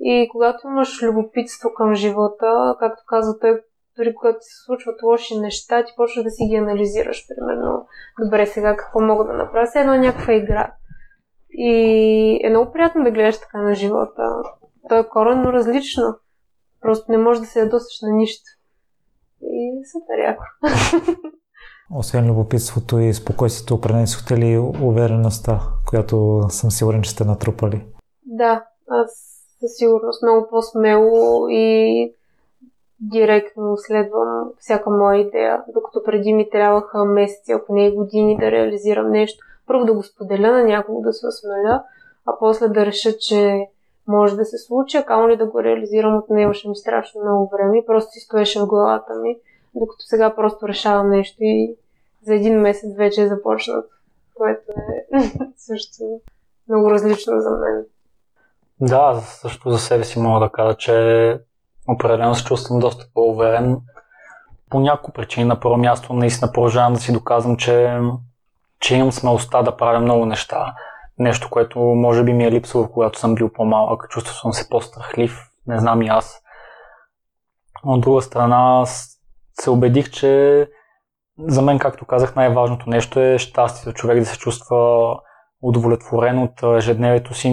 [0.00, 3.60] И когато имаш любопитство към живота, както каза той,
[3.96, 7.86] дори когато се случват лоши неща, ти почваш да си ги анализираш, примерно,
[8.24, 10.72] добре сега какво мога да направя, все едно някаква игра.
[11.50, 14.42] И е много приятно да гледаш така на живота.
[14.88, 16.14] То е коренно различно.
[16.80, 18.44] Просто не можеш да се ядосаш на нищо.
[19.42, 20.42] И супер яко.
[21.94, 27.86] Освен любопитството и спокойствието, пренесохте ли увереността, която съм сигурен, че сте натрупали?
[28.26, 32.14] Да, аз със сигурност много по-смело и
[33.00, 39.10] директно следвам всяка моя идея, докато преди ми трябваха месеци, ако не години да реализирам
[39.10, 39.44] нещо.
[39.66, 41.82] Първо да го споделя на някого, да се осмеля,
[42.26, 43.66] а после да реша, че
[44.08, 47.78] може да се случи, а камо ли да го реализирам, отнемаше ми страшно много време
[47.78, 49.36] и просто си стоеше в главата ми,
[49.74, 51.76] докато сега просто решавам нещо и
[52.22, 53.86] за един месец вече е започнат,
[54.34, 55.20] което е
[55.56, 56.02] също
[56.68, 57.84] много различно за мен.
[58.80, 61.38] Да, също за себе си мога да кажа, че
[61.88, 63.80] определено се чувствам доста по-уверен.
[64.70, 65.46] По няколко причини.
[65.46, 68.00] На първо място наистина продължавам да си доказвам, че,
[68.80, 70.74] че имам смелостта да правя много неща.
[71.22, 74.08] Нещо, което може би ми е липсвало, когато съм бил по-малък.
[74.10, 75.38] Чувствам се по-страхлив.
[75.66, 76.42] Не знам и аз.
[77.84, 78.84] От друга страна
[79.60, 80.66] се убедих, че
[81.38, 83.98] за мен, както казах, най-важното нещо е щастието.
[83.98, 85.14] Човек да се чувства
[85.62, 87.50] удовлетворен от ежедневието си,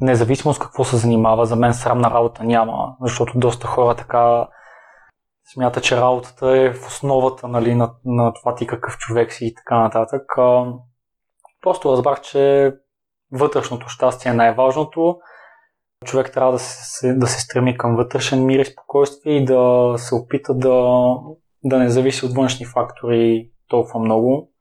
[0.00, 4.48] независимо с какво се занимава, за мен срамна работа няма, защото доста хора така
[5.54, 9.54] смята, че работата е в основата нали, на, на това ти какъв човек си и
[9.54, 10.22] така нататък.
[11.60, 12.72] Просто разбрах, че
[13.32, 15.16] вътрешното щастие е най-важното.
[16.04, 20.14] Човек трябва да се, да се стреми към вътрешен мир и спокойствие и да се
[20.14, 21.04] опита да,
[21.64, 24.52] да не зависи от външни фактори толкова много.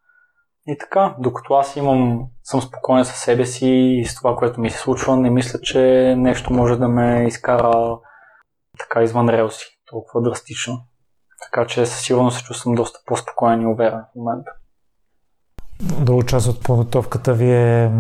[0.68, 4.70] И така, докато аз имам, съм спокоен със себе си и с това, което ми
[4.70, 5.80] се случва, не мисля, че
[6.18, 7.98] нещо може да ме изкара
[8.80, 10.78] така извън релси, толкова драстично.
[11.44, 14.52] Така че със сигурност се чувствам доста по-спокоен и уверен в момента.
[15.82, 17.92] Друга част от подготовката ви е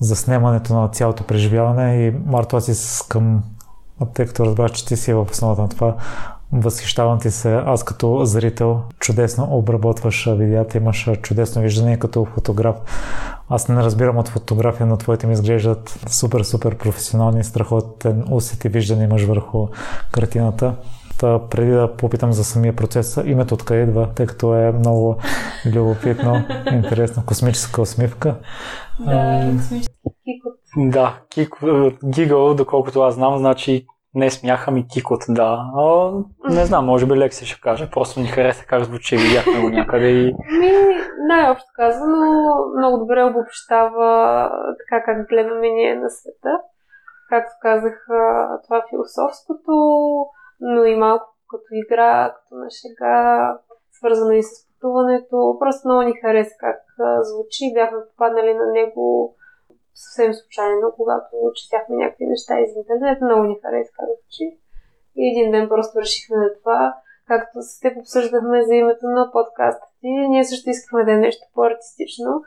[0.00, 3.42] за снимането на цялото преживяване и Марто, аз искам,
[4.14, 5.96] тъй като разбрах, че ти си в основата на това,
[6.52, 7.54] Възхищавам ти се.
[7.54, 12.76] Аз като зрител чудесно обработваш видеята, имаш чудесно виждане като фотограф.
[13.48, 18.68] Аз не разбирам от фотография, но твоите ми изглеждат супер, супер професионални, страхотен усет и
[18.68, 19.68] виждане имаш върху
[20.12, 20.74] картината.
[21.50, 25.16] Преди да попитам за самия процес, името откъде идва, тъй като е много
[25.74, 28.34] любопитно, интересно, космическа усмивка.
[29.00, 30.54] Да, космически кикот.
[30.76, 31.14] Да,
[32.04, 35.70] гигъл, доколкото аз знам, значи не смяха ми кикот, да.
[35.76, 36.12] А,
[36.50, 37.90] не знам, може би Лекси ще каже.
[37.90, 40.24] Просто ни хареса как звучи, видяхме го някъде и...
[40.60, 40.72] Ми,
[41.28, 46.60] най-общо казано, много добре обобщава така как гледаме ние на света.
[47.28, 48.06] Както казах,
[48.64, 49.72] това е философското,
[50.62, 53.58] но и малко като игра, като на шега,
[53.92, 55.56] свързано и с пътуването.
[55.60, 56.80] Просто много ни хареса как
[57.22, 57.74] звучи.
[57.74, 59.36] Бяхме попаднали на него
[59.94, 64.58] съвсем случайно, когато четяхме някакви неща из интернет, много ни хареса как звучи.
[65.16, 66.94] И един ден просто решихме на това,
[67.26, 71.46] както с теб обсъждахме за името на подкаста ти, ние също искахме да е нещо
[71.54, 72.42] по-артистично.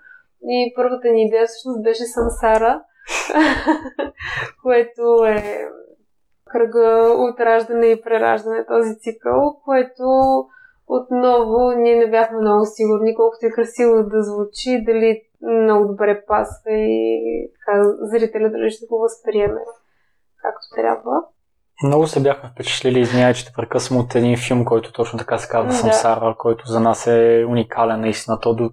[0.48, 2.84] И първата ни идея всъщност беше Сансара,
[4.64, 5.70] което е
[6.56, 10.04] кръга от раждане и прераждане, този цикъл, което
[10.88, 16.72] отново ние не бяхме много сигурни колкото е красиво да звучи, дали много добре пасва
[16.72, 19.62] и така, зрителя дали ще го възприеме.
[20.42, 21.22] както трябва.
[21.84, 25.50] Много се бяхме впечатлили, извинявай, че те прекъсвам от един филм, който точно така се
[25.50, 25.76] казва Да.
[25.76, 28.40] Самсара, който за нас е уникален наистина.
[28.40, 28.70] То до,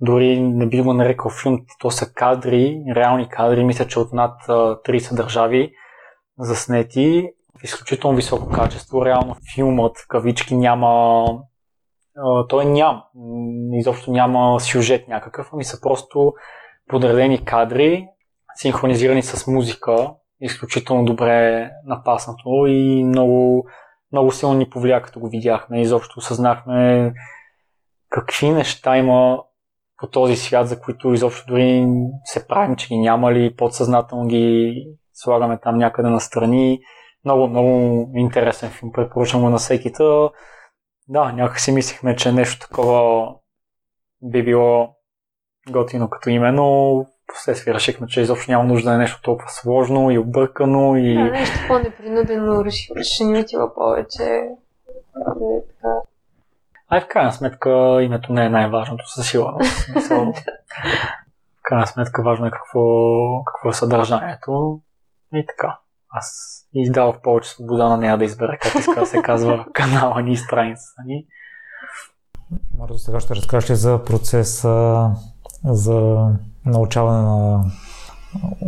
[0.00, 4.34] дори не би го нарекал филм, то са кадри, реални кадри, мисля, че от над
[4.48, 5.72] а, 30 държави
[6.40, 7.28] заснети
[7.60, 9.04] в изключително високо качество.
[9.06, 11.24] Реално филмът, кавички, няма
[12.48, 16.32] той ням, м, изобщо няма сюжет някакъв, ами са просто
[16.88, 18.06] подредени кадри,
[18.54, 20.10] синхронизирани с музика,
[20.40, 23.68] изключително добре напаснато и много,
[24.12, 25.80] много силно ни повлия, като го видяхме.
[25.80, 27.12] Изобщо осъзнахме
[28.08, 29.42] какви неща има
[29.96, 31.86] по този свят, за които изобщо дори
[32.24, 34.74] се правим, че ги няма ли, подсъзнателно ги
[35.20, 36.80] слагаме там някъде настрани.
[37.24, 39.92] Много, много интересен филм, препоръчвам го на всеки.
[39.92, 40.30] Та,
[41.08, 43.28] Да, някак си мислихме, че нещо такова
[44.22, 44.94] би било
[45.70, 50.10] готино като име, но последствие решихме, че изобщо няма нужда да е нещо толкова сложно
[50.10, 51.14] и объркано и...
[51.14, 54.48] Да, нещо по-непринудено реши, ще ни отива повече.
[56.88, 59.88] Ай, в крайна сметка името не е най-важното със сигурност.
[61.58, 64.80] В крайна сметка важно е какво, какво е съдържанието.
[65.34, 65.78] И така.
[66.10, 66.26] Аз
[66.74, 70.36] издавах повече свобода на нея да избере как иска да се казва канала ни и
[70.36, 71.26] страницата ни.
[72.78, 75.06] Марто, сега ще разкажеш ли за процеса
[75.64, 76.28] за
[76.66, 77.64] научаване на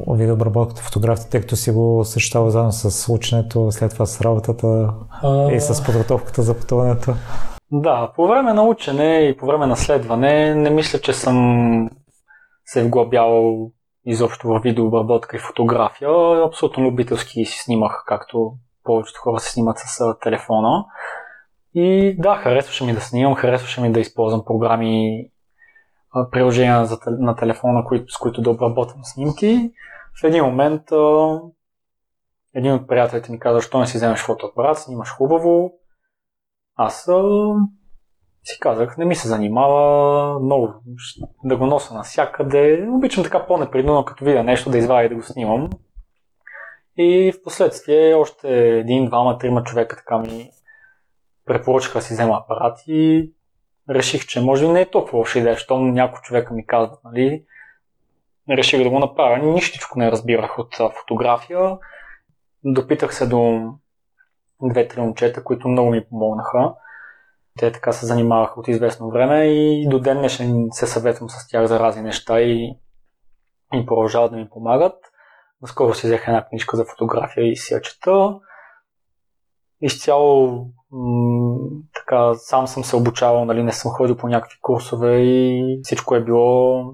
[0.08, 4.94] видеообработката, фотографията, тъй като си го съчетава заедно с ученето, след това с работата
[5.52, 7.14] и с подготовката за пътуването.
[7.72, 11.90] Да, по време на учене и по време на следване не мисля, че съм
[12.64, 13.70] се вглъбявал
[14.06, 16.10] изобщо в видеообработка и фотография.
[16.46, 20.84] Абсолютно любителски си снимах, както повечето хора се снимат с телефона.
[21.74, 25.26] И да, харесваше ми да снимам, харесваше ми да използвам програми,
[26.30, 29.70] приложения на телефона, с които да обработвам снимки.
[30.20, 30.82] В един момент
[32.54, 35.72] един от приятелите ми каза, защо не си вземеш фотоапарат, снимаш хубаво.
[36.76, 37.10] Аз
[38.44, 40.74] си казах, не ми се занимава много
[41.44, 42.88] да го нося навсякъде.
[42.90, 45.70] Обичам така по-непринудно, като видя нещо, да извадя и да го снимам.
[46.96, 50.50] И в последствие още един, двама, трима човека така ми
[51.46, 53.32] препоръчаха да си взема апарат и
[53.90, 57.44] реших, че може би не е толкова лоша идея, щом някой човека ми казва, нали,
[58.50, 59.38] реших да го направя.
[59.38, 61.78] Нищичко не разбирах от фотография.
[62.64, 63.72] Допитах се до
[64.62, 66.74] две-три момчета, които много ми помогнаха.
[67.58, 71.66] Те така се занимаваха от известно време и до ден днешен се съветвам с тях
[71.66, 72.76] за разни неща и,
[73.74, 74.94] и продължават да ми помагат.
[75.62, 78.34] Наскоро си взех една книжка за фотография и си я чета.
[79.80, 81.58] Изцяло м-
[81.94, 86.24] така, сам съм се обучавал, нали, не съм ходил по някакви курсове и всичко е
[86.24, 86.84] било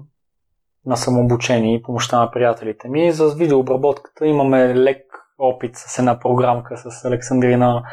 [0.85, 3.11] на самообучение и помощта на приятелите ми.
[3.11, 5.01] За видеообработката имаме лек
[5.37, 7.83] опит с една програмка с Александрина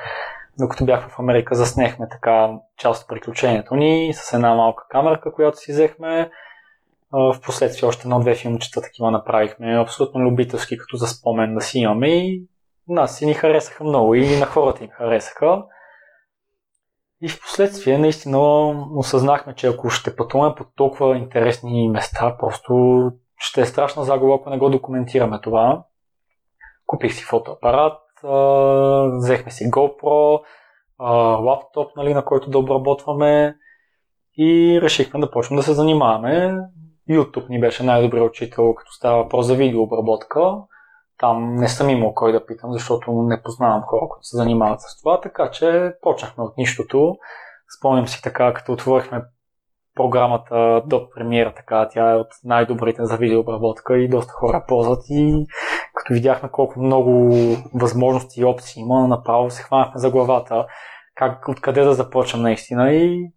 [0.58, 5.58] докато бях в Америка, заснехме така част от приключението ни с една малка камерка, която
[5.58, 6.30] си взехме.
[7.12, 12.08] В последствие още едно-две филмчета такива направихме, абсолютно любителски, като за спомен да си имаме
[12.08, 12.46] и
[12.88, 15.64] нас си ни харесаха много и на хората им харесаха.
[17.20, 18.38] И в последствие наистина
[18.96, 23.02] осъзнахме, че ако ще пътуваме по толкова интересни места, просто
[23.38, 25.84] ще е страшна загуба, ако не го документираме това.
[26.86, 27.98] Купих си фотоапарат,
[29.16, 30.40] взехме си GoPro,
[31.40, 33.56] лаптоп, нали, на който да обработваме
[34.38, 36.58] и решихме да почнем да се занимаваме.
[37.10, 40.54] YouTube ни беше най-добрият учител, като става въпрос за видеообработка.
[41.18, 45.00] Там не съм имал кой да питам, защото не познавам хора, които се занимават с
[45.00, 47.16] това, така че почнахме от нищото.
[47.78, 49.22] Спомням си така, като отворихме
[49.94, 55.46] програмата до премиера, така, тя е от най-добрите за видеообработка и доста хора ползват и
[56.06, 57.30] като видяхме колко много
[57.74, 60.66] възможности и опции има, направо се хванахме за главата,
[61.14, 63.32] как, откъде да започнем наистина и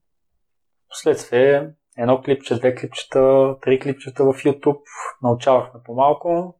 [0.89, 4.81] последствие едно клипче, две клипчета, три клипчета в YouTube,
[5.23, 6.55] научавахме по-малко,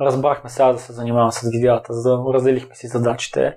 [0.00, 3.56] разбрахме сега да се занимавам с видеята, за разделихме си задачите.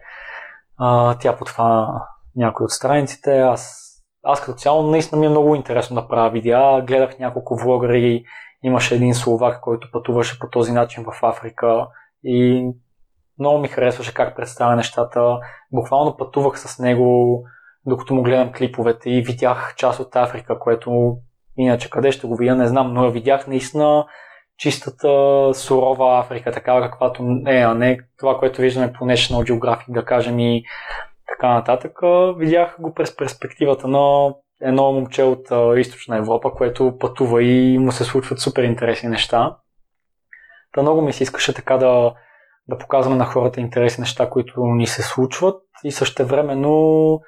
[0.77, 2.01] А, тя подхвана
[2.35, 3.81] някои от страниците, аз
[4.23, 6.81] аз като цяло наистина ми е много интересно да правя видеа.
[6.87, 8.23] Гледах няколко влогъри,
[8.65, 11.87] имаше един словак, който пътуваше по този начин в Африка
[12.23, 12.67] и
[13.39, 15.39] много ми харесваше как представя нещата.
[15.71, 17.41] Буквално пътувах с него,
[17.85, 21.17] докато му гледам клиповете и видях част от Африка, което
[21.57, 24.05] иначе къде ще го видя, не знам, но я видях наистина
[24.57, 25.09] чистата
[25.53, 30.39] сурова Африка, такава каквато е, а не това, което виждаме по National Geographic, да кажем
[30.39, 30.63] и
[31.27, 31.99] така нататък.
[32.37, 37.91] Видях го през перспективата на едно момче от а, източна Европа, което пътува и му
[37.91, 39.57] се случват супер интересни неща.
[40.73, 42.13] Та много ми се искаше така да
[42.67, 47.19] да показваме на хората интересни неща, които ни се случват и същевременно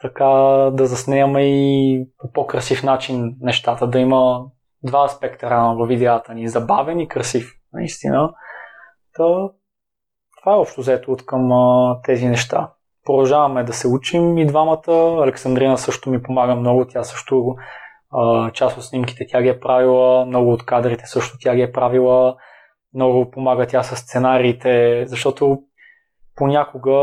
[0.00, 0.28] така
[0.72, 4.44] да заснемаме и по по-красив начин нещата, да има
[4.82, 8.34] два аспекта рано в видеята ни, забавен и красив, наистина.
[9.16, 9.50] То,
[10.40, 12.72] това е общо взето от към а, тези неща.
[13.04, 15.22] Продължаваме да се учим и двамата.
[15.22, 17.54] Александрина също ми помага много, тя също
[18.12, 21.72] а, част от снимките тя ги е правила, много от кадрите също тя ги е
[21.72, 22.36] правила,
[22.94, 25.58] много помага тя с сценариите, защото
[26.36, 26.98] понякога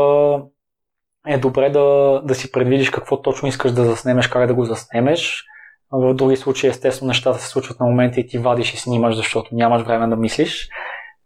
[1.26, 5.44] е добре да, да си предвидиш какво точно искаш да заснемеш, как да го заснемеш.
[5.92, 9.54] В други случаи, естествено, нещата се случват на момента и ти вадиш и снимаш, защото
[9.54, 10.68] нямаш време да мислиш.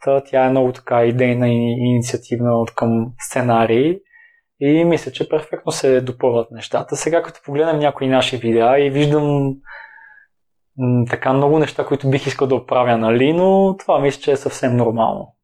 [0.05, 3.99] Та, тя е много така идейна и инициативна от към сценарии.
[4.65, 6.97] И мисля, че перфектно се допълват нещата.
[6.97, 9.55] Сега, като погледнем някои наши видеа и виждам
[10.79, 14.37] м- така много неща, които бих искал да оправя, нали, но това мисля, че е
[14.37, 15.35] съвсем нормално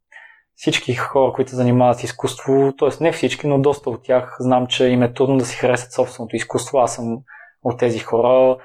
[0.59, 3.03] всички хора, които занимават с изкуство, т.е.
[3.03, 6.35] не всички, но доста от тях, знам, че им е трудно да си харесат собственото
[6.35, 6.77] изкуство.
[6.77, 7.17] Аз съм
[7.63, 8.57] от тези хора.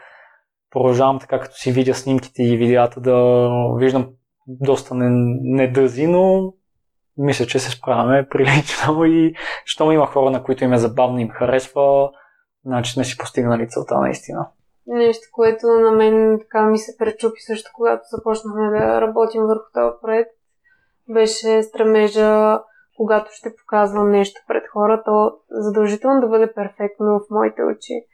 [0.70, 3.48] Продължавам така, като си видя снимките и видеята, да
[3.78, 4.08] виждам
[4.46, 6.52] доста недъзи, но
[7.18, 9.34] мисля, че се справяме прилично и
[9.64, 12.10] щом има хора, на които им е забавно им харесва,
[12.66, 14.48] значи сме си постигнали целта наистина.
[14.86, 19.96] Нещо, което на мен така ми се пречупи също, когато започнахме да работим върху този
[20.02, 20.30] проект,
[21.08, 22.60] беше стремежа,
[22.96, 25.10] когато ще показвам нещо пред хората,
[25.50, 28.06] задължително да бъде перфектно в моите очи.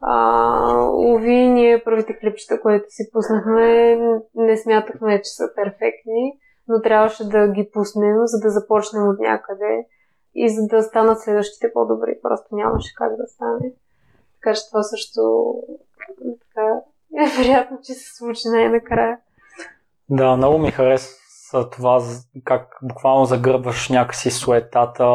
[0.00, 3.96] А, уви, ние първите клипчета, които си пуснахме,
[4.34, 6.38] не смятахме, че са перфектни,
[6.68, 9.86] но трябваше да ги пуснем, за да започнем от някъде
[10.34, 12.18] и за да станат следващите по-добри.
[12.22, 13.72] Просто нямаше как да стане.
[14.34, 15.54] Така че това също
[16.48, 16.66] така,
[17.16, 19.18] е вероятно, че се случи най-накрая.
[20.08, 22.02] Да, много ми харесва това
[22.44, 25.06] как буквално загърбваш някакси суетата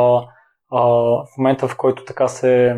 [0.71, 2.75] в момента в който така се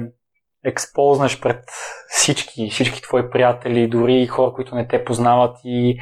[0.65, 1.63] експознеш пред
[2.07, 5.99] всички, всички твои приятели, дори хора, които не те познават и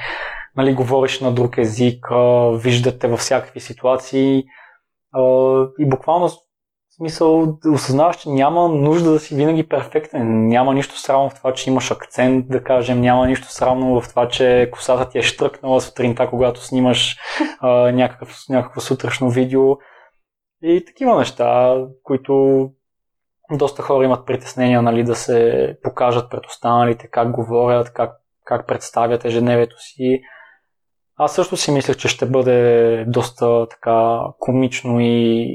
[0.56, 2.08] нали, говориш на друг език,
[2.54, 4.44] виждате във всякакви ситуации
[5.80, 6.30] и буквално
[6.98, 10.48] смисъл осъзнаваш, че няма нужда да си винаги перфектен.
[10.48, 13.02] Няма нищо срамно в това, че имаш акцент, да кажем.
[13.02, 17.18] Няма нищо срамно в това, че косата ти е штръкнала сутринта, когато снимаш
[17.94, 19.76] някакъв, някакво сутрешно видео.
[20.64, 22.66] И такива неща, които
[23.52, 28.12] доста хора имат притеснения нали, да се покажат пред останалите, как говорят, как,
[28.46, 30.22] как представят ежедневието си.
[31.22, 35.48] Аз също си мислех, че ще бъде доста така комично и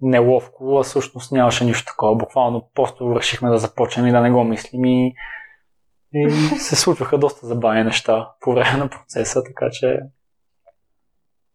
[0.00, 2.16] неловко, а всъщност нямаше нищо такова.
[2.16, 5.14] Буквално просто решихме да започнем и да не го мислим и,
[6.14, 9.98] и се случваха доста забавни неща по време на процеса, така че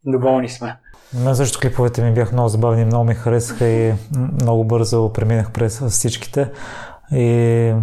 [0.06, 0.78] доволни сме.
[1.24, 3.94] Мен също клиповете ми бяха много забавни, много ми харесаха и
[4.42, 6.52] много бързо преминах през всичките.
[7.12, 7.74] И,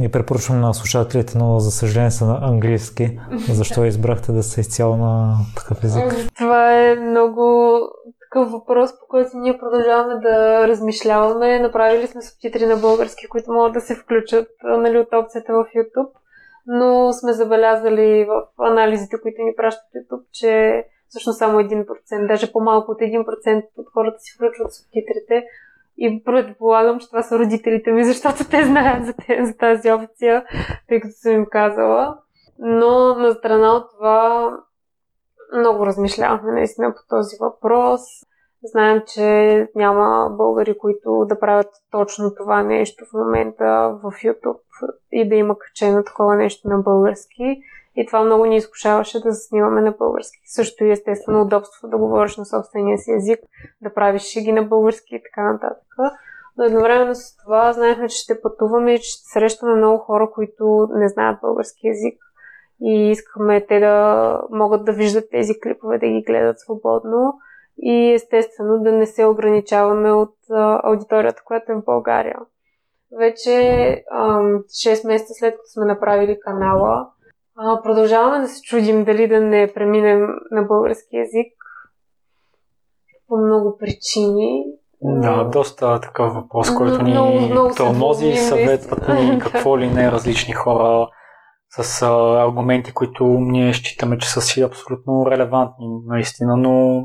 [0.00, 3.18] и препоръчвам на слушателите, но за съжаление са на английски.
[3.52, 6.32] Защо избрахте да са изцяло на такъв език?
[6.38, 7.78] Това е много
[8.20, 11.58] такъв въпрос, по който ние продължаваме да размишляваме.
[11.58, 16.10] Направили сме субтитри на български, които могат да се включат нали, от опцията в YouTube,
[16.66, 22.92] но сме забелязали в анализите, които ни пращат YouTube, че всъщност само 1%, даже по-малко
[22.92, 25.44] от 1% от хората си включват субтитрите.
[25.98, 30.44] И предполагам, че това са родителите ми, защото те знаят за, те, за тази опция,
[30.88, 32.18] тъй като съм им казала.
[32.58, 34.50] Но на страна от това
[35.58, 38.00] много размишлявахме наистина по този въпрос.
[38.62, 44.58] Знаем, че няма българи, които да правят точно това нещо в момента в YouTube
[45.12, 47.62] и да има качено такова нещо на български.
[47.96, 50.38] И това много ни изкушаваше да снимаме на български.
[50.46, 53.38] Също и естествено удобство да говориш на собствения си език,
[53.82, 55.86] да правиш шиги на български и така нататък.
[56.56, 60.88] Но едновременно с това знаехме, че ще пътуваме и че ще срещаме много хора, които
[60.94, 62.18] не знаят български язик
[62.82, 67.34] и искаме те да могат да виждат тези клипове, да ги гледат свободно
[67.78, 72.36] и естествено да не се ограничаваме от а, аудиторията, която е в България.
[73.18, 73.52] Вече
[74.10, 77.08] а, 6 месеца след като сме направили канала,
[77.56, 81.52] а, продължаваме да се чудим дали да не преминем на български язик
[83.28, 84.64] по много причини.
[85.02, 90.52] Да, доста такъв въпрос, който ни много, много тормози, съветват ни какво ли не различни
[90.54, 91.08] хора
[91.70, 97.04] с а, аргументи, които ние считаме, че са си абсолютно релевантни, наистина, но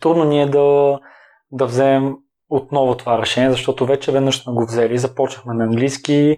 [0.00, 0.98] трудно ни е да,
[1.52, 2.16] да вземем
[2.50, 6.36] отново това решение, защото вече веднъж сме го взели, започнахме на английски,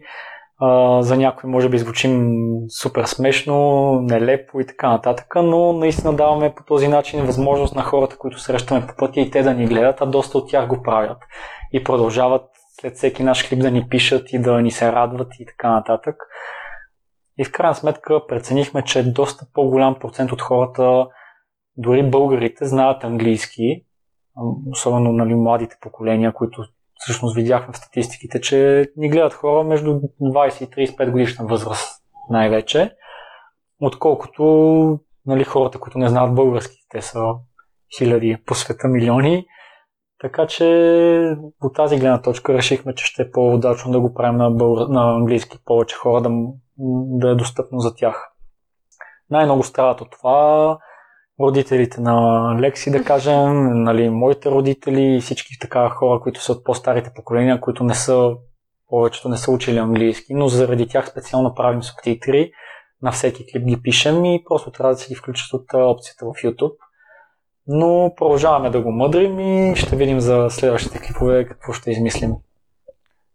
[1.00, 2.38] За някой може би звучим
[2.68, 8.16] супер смешно, нелепо и така нататък, но наистина даваме по този начин възможност на хората,
[8.18, 11.18] които срещаме по пътя и те да ни гледат, а доста от тях го правят
[11.72, 12.42] и продължават
[12.80, 16.16] след всеки наш клип да ни пишат и да ни се радват и така нататък.
[17.38, 21.06] И в крайна сметка преценихме, че доста по-голям процент от хората,
[21.76, 23.84] дори българите, знаят английски,
[24.70, 26.64] особено нали, младите поколения, които
[27.02, 32.94] всъщност видяхме в статистиките, че ни гледат хора между 20 и 35 годишна възраст най-вече,
[33.80, 34.42] отколкото
[35.26, 36.76] нали, хората, които не знаят български.
[36.88, 37.20] Те са
[37.98, 39.46] хиляди по света, милиони.
[40.20, 44.50] Така че от тази гледна точка решихме, че ще е по-удачно да го правим на,
[44.50, 44.88] бълг...
[44.88, 46.30] на английски, повече хора да,
[47.18, 48.32] да е достъпно за тях.
[49.30, 50.78] Най-много страдат от това
[51.40, 56.64] родителите на Лекси, да кажем, нали, моите родители и всички така хора, които са от
[56.64, 58.30] по-старите поколения, които не са,
[58.88, 62.52] повечето не са учили английски, но заради тях специално правим субтитри,
[63.02, 66.28] на всеки клип ги пишем и просто трябва да си ги включат от опцията в
[66.28, 66.76] YouTube.
[67.66, 72.32] Но продължаваме да го мъдрим и ще видим за следващите клипове какво ще измислим.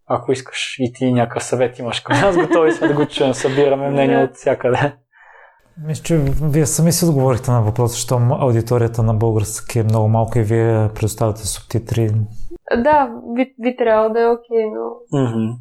[0.05, 3.33] Ако искаш и ти някакъв съвет имаш към нас, готови сме да го чуем.
[3.33, 4.95] Събираме мнение от всякъде.
[5.85, 10.39] Мисля, че вие сами си отговорихте на въпроса, защото аудиторията на български е много малка
[10.39, 12.11] и вие предоставяте субтитри.
[12.77, 15.55] Да, би, би трябвало да е окей, okay, но Mm-hmm.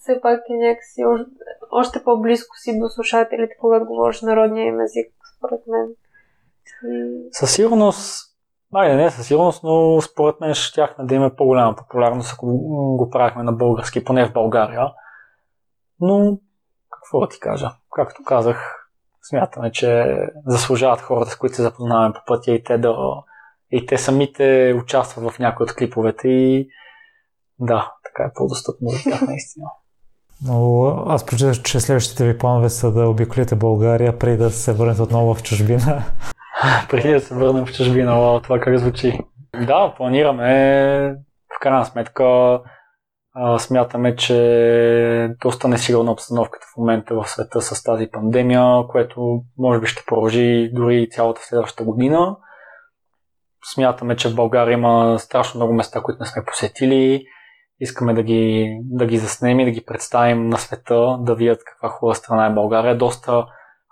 [0.00, 1.30] все пак е някакси още,
[1.70, 5.88] още по-близко си до слушателите, когато говориш народния им език, според мен.
[6.84, 7.28] И...
[7.32, 8.34] Със сигурност,
[8.74, 12.46] айде не със сигурност, но според мен ще щяхме да има по-голяма популярност, ако
[12.96, 14.92] го правихме на български, поне в България.
[16.00, 16.38] Но,
[16.90, 17.70] какво да ти кажа?
[17.90, 18.85] Както казах,
[19.28, 22.96] смятаме, че заслужават хората, с които се запознаваме по пътя и те, да,
[23.70, 26.68] и те самите участват в някои от клиповете и
[27.58, 29.66] да, така е по-достъпно за тях наистина.
[30.44, 35.02] Но аз прочитах, че следващите ви планове са да обиколите България, преди да се върнете
[35.02, 36.04] отново в чужбина.
[36.90, 39.20] преди да се върнем в чужбина, това как звучи.
[39.66, 41.16] Да, планираме
[41.56, 42.60] в крайна сметка
[43.58, 44.36] смятаме, че
[45.24, 50.04] е доста несигурна обстановката в момента в света с тази пандемия, което може би ще
[50.06, 52.36] продължи дори цялата следващата година.
[53.74, 57.24] Смятаме, че в България има страшно много места, които не сме посетили.
[57.80, 61.88] Искаме да ги, да ги заснем и да ги представим на света, да видят каква
[61.88, 62.98] хубава страна е България.
[62.98, 63.46] Доста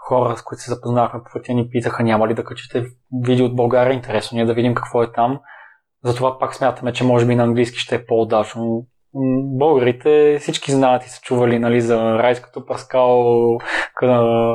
[0.08, 2.84] хора, с които се запознахме по пътя, ни питаха няма ли да качите
[3.24, 3.94] видео от България.
[3.94, 5.40] Интересно ни е да видим какво е там.
[6.04, 8.86] Затова пак смятаме, че може би на английски ще е по-удачно
[9.58, 13.58] българите всички знаят и са чували нали, за райското Паскал,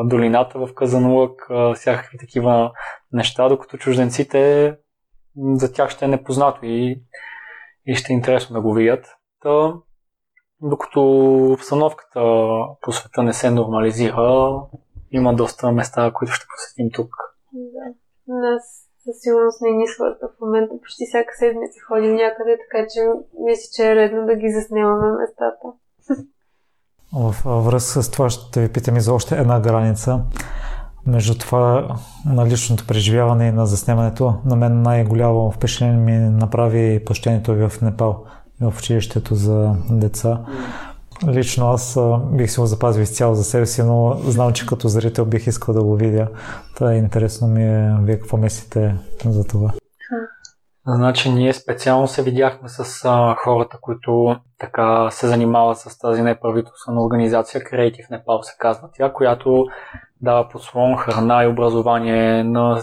[0.06, 2.72] долината в Казанлък, всякакви такива
[3.12, 4.76] неща, докато чужденците
[5.54, 7.04] за тях ще е непознато и,
[7.86, 9.06] и ще е интересно да го видят.
[9.42, 9.74] Та,
[10.62, 11.02] докато
[11.54, 12.22] обстановката
[12.82, 14.62] по света не се нормализира,
[15.12, 17.10] има доста места, които ще посетим тук.
[17.54, 17.94] Да.
[18.28, 20.74] Нас със сигурност не ни свърта в момента.
[20.82, 23.00] Почти всяка седмица ходим някъде, така че
[23.46, 25.68] мисля, че е редно да ги заснемаме местата.
[27.14, 27.36] В
[27.66, 30.22] връзка с това ще ви питам и за още една граница.
[31.06, 31.96] Между това
[32.26, 37.82] на личното преживяване и на заснемането, на мен най-голямо впечатление ми направи посещението ви в
[37.82, 38.26] Непал
[38.62, 40.46] в училището за деца.
[41.28, 42.00] Лично аз
[42.32, 45.74] бих си го запазил изцяло за себе си, но знам, че като зрител бих искал
[45.74, 46.28] да го видя.
[46.78, 48.96] Та интересно ми е, вие какво мислите
[49.26, 49.72] за това?
[50.88, 57.04] Значи ние специално се видяхме с а, хората, които така се занимават с тази неправителствена
[57.04, 59.66] организация, Creative Nepal се казва тя, която
[60.22, 62.82] дава подслон, храна и образование на,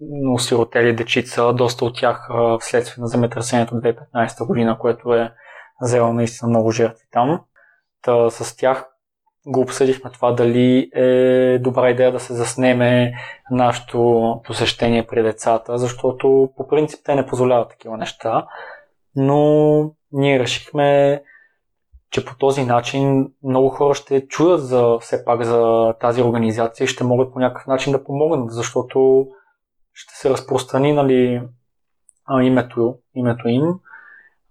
[0.00, 5.32] на осиротели дечица, доста от тях а, вследствие на земетресението 2015 година, което е
[5.82, 7.40] взело наистина много жертви там.
[8.04, 8.90] Та, с тях
[9.46, 13.12] го обсъдихме това дали е добра идея да се заснеме
[13.50, 18.46] нашето посещение при децата, защото по принцип те не позволяват такива неща,
[19.16, 21.22] но ние решихме,
[22.10, 26.88] че по този начин много хора ще чуят за, все пак за тази организация и
[26.88, 29.26] ще могат по някакъв начин да помогнат, защото
[29.92, 31.42] ще се разпространи нали,
[32.42, 33.64] името, името им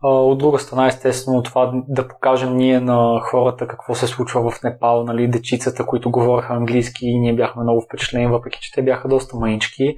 [0.03, 5.03] от друга страна, естествено, това да покажем ние на хората какво се случва в Непал,
[5.03, 9.37] нали, дечицата, които говореха английски и ние бяхме много впечатлени, въпреки че те бяха доста
[9.37, 9.95] манички.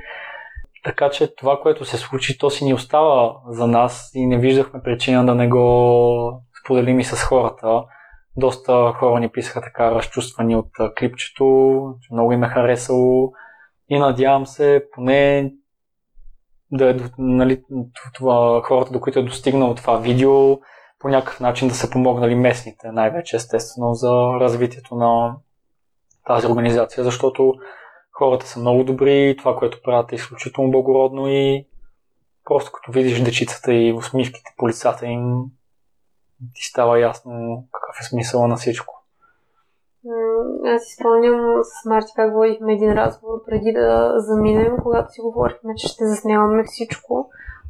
[0.83, 4.81] Така че това, което се случи, то си ни остава за нас и не виждахме
[4.83, 7.83] причина да не го споделим и с хората.
[8.37, 13.31] Доста хора ни писаха така разчувствани от клипчето, че много им е харесало
[13.89, 15.51] и надявам се поне
[16.78, 17.63] да е нали,
[18.13, 20.59] това, хората, до които е достигнало това видео,
[20.99, 25.36] по някакъв начин да са помогнали местните, най-вече естествено, за развитието на
[26.28, 27.53] тази организация, защото
[28.11, 31.67] хората са много добри, това, което правят е изключително благородно и
[32.43, 35.34] просто като видиш дечицата и усмивките по лицата им,
[36.53, 38.94] ти става ясно какъв е смисъл на всичко.
[40.65, 45.75] Аз си спомням с Марти как водихме един разговор преди да заминем, когато си говорихме,
[45.77, 47.29] че ще заснемаме всичко.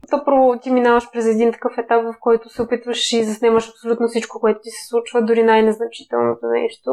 [0.10, 4.08] То първо ти минаваш през един такъв етап, в който се опитваш и заснемаш абсолютно
[4.08, 6.92] всичко, което ти се случва, дори най-незначителното нещо.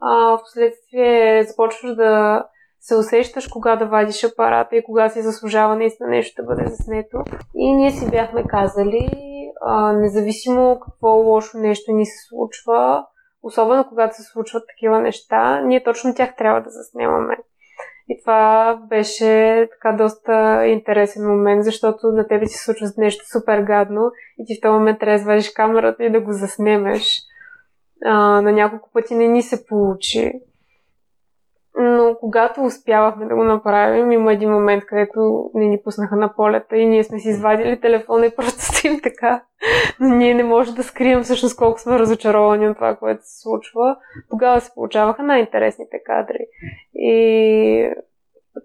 [0.00, 2.44] А в последствие започваш да
[2.80, 7.18] се усещаш кога да вадиш апарата и кога си заслужава наистина нещо да бъде заснето.
[7.54, 9.08] И ние си бяхме казали,
[9.60, 13.04] а, независимо какво лошо нещо ни се случва,
[13.42, 17.36] особено когато се случват такива неща, ние точно тях трябва да заснемаме.
[18.08, 24.10] И това беше така доста интересен момент, защото на тебе си случва нещо супер гадно
[24.38, 27.18] и ти в този момент трябва да извадиш камерата и да го заснемеш.
[28.04, 30.32] А, на няколко пъти не ни се получи.
[31.82, 36.76] Но когато успявахме да го направим, има един момент, където не ни пуснаха на полета
[36.76, 39.42] и ние сме си извадили телефона и просто стоим така.
[40.00, 43.96] Но ние не можем да скрием всъщност колко сме разочаровани от това, което се случва.
[44.30, 46.46] Тогава се получаваха най-интересните кадри.
[46.94, 47.94] И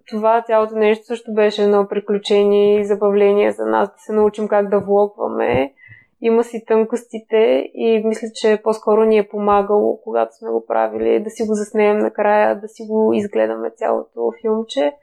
[0.09, 4.69] това цялото нещо също беше едно приключение и забавление за нас да се научим как
[4.69, 5.73] да влогваме
[6.21, 11.29] има си тънкостите и мисля, че по-скоро ни е помагало, когато сме го правили, да
[11.29, 14.93] си го заснеем накрая, да си го изгледаме цялото филмче.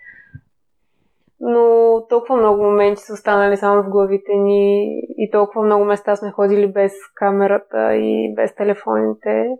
[1.40, 6.30] Но толкова много моменти са останали само в главите ни и толкова много места сме
[6.30, 9.56] ходили без камерата и без телефоните.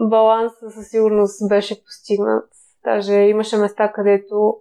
[0.00, 2.48] Балансът със сигурност беше постигнат.
[2.84, 4.56] Даже имаше места, където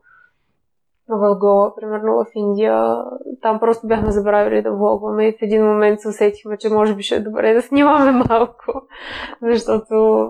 [1.09, 2.95] в Гола, примерно в Индия.
[3.41, 7.03] Там просто бяхме забравили да влогваме и в един момент се усетихме, че може би
[7.03, 8.81] ще е добре да снимаме малко,
[9.41, 10.29] защото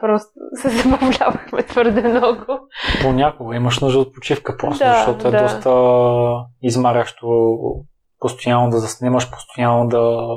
[0.00, 2.44] просто се забавлявахме твърде много.
[3.02, 5.42] Понякога имаш нужда от почивка просто, да, защото е да.
[5.42, 5.70] доста
[6.62, 7.26] измарящо
[8.20, 10.28] постоянно да заснемаш, постоянно да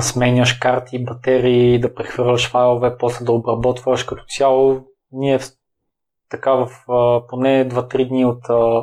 [0.00, 4.80] сменяш карти, батерии, да прехвърляш файлове, после да обработваш като цяло.
[5.12, 5.38] Ние
[6.30, 8.82] така в а, поне 2-3 дни от а,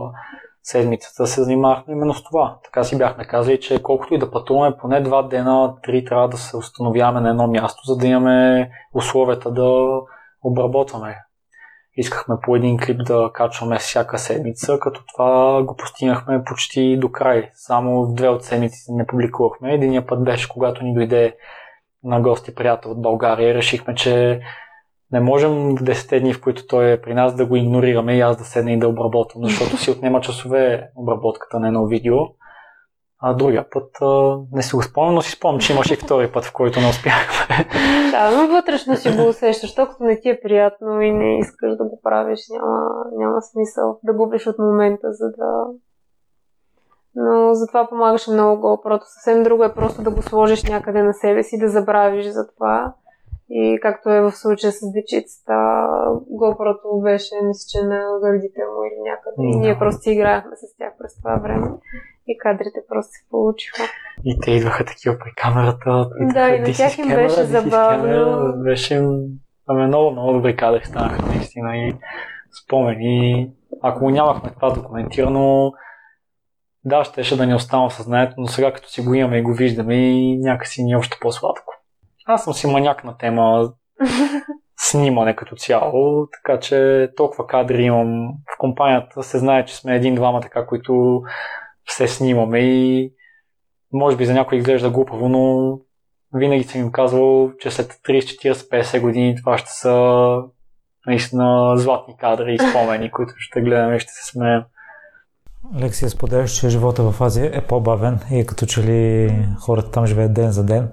[0.63, 2.57] седмицата се занимавахме именно с това.
[2.63, 6.37] Така си бяхме казали, че колкото и да пътуваме, поне 2 дена, 3 трябва да
[6.37, 9.99] се установяваме на едно място, за да имаме условията да
[10.43, 11.17] обработваме.
[11.95, 17.49] Искахме по един клип да качваме всяка седмица, като това го постигнахме почти до край.
[17.53, 19.73] Само две от седмиците не публикувахме.
[19.73, 21.35] Единия път беше, когато ни дойде
[22.03, 23.53] на гости приятел от България.
[23.53, 24.41] Решихме, че
[25.13, 28.21] не можем в 10 дни, в които той е при нас, да го игнорираме и
[28.21, 32.15] аз да седна и да обработвам, защото си отнема часове обработката на едно видео.
[33.19, 36.31] А другия път а, не си го спомням, но си спомням, че имаше и втори
[36.31, 37.65] път, в който не успяхме.
[38.11, 41.83] Да, но вътрешно си го усещаш, защото не ти е приятно и не искаш да
[41.83, 45.65] го правиш, няма, няма смисъл да губиш от момента, за да...
[47.15, 48.99] Но затова помагаше много GoPro.
[49.03, 52.93] Съвсем друго е просто да го сложиш някъде на себе си, да забравиш за това
[53.55, 55.53] и както е в случая с дечицата,
[56.41, 59.35] GoPro беше, мисля, че на гърдите му или някъде.
[59.39, 61.67] И ние просто играехме с тях през това време.
[62.27, 63.83] И кадрите просто се получиха.
[64.25, 66.09] И те идваха такива при камерата.
[66.33, 68.53] Да, и на тях им беше забавно.
[68.63, 68.95] Беше
[69.67, 71.95] ами, много, много добри кадри станаха наистина и
[72.63, 73.51] спомени.
[73.81, 75.71] Ако нямахме това документирано,
[76.85, 79.53] да, щеше да ни остана в съзнанието, но сега като си го имаме и го
[79.53, 81.72] виждаме и някакси ни е още по-сладко.
[82.25, 83.73] Аз съм си маняк на тема
[84.77, 89.23] снимане като цяло, така че толкова кадри имам в компанията.
[89.23, 91.23] Се знае, че сме един-двама така, които
[91.89, 93.13] се снимаме и
[93.93, 95.79] може би за някой изглежда глупаво, но
[96.33, 100.37] винаги съм им казвал, че след 30, 40, 50 години това ще са
[101.07, 104.61] наистина златни кадри и спомени, които ще гледаме и ще се смеем.
[105.79, 110.33] Лексия споделяш, че живота в Азия е по-бавен и като че ли хората там живеят
[110.33, 110.91] ден за ден.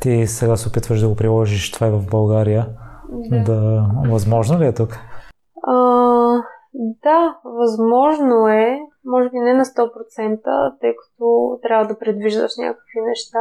[0.00, 2.66] Ти сега се опитваш да го приложиш това и в България.
[3.08, 3.42] Да.
[3.44, 4.88] да възможно ли е тук?
[5.62, 5.76] А,
[7.02, 8.78] да, възможно е.
[9.04, 13.38] Може би не на 100%, тъй като трябва да предвиждаш някакви неща.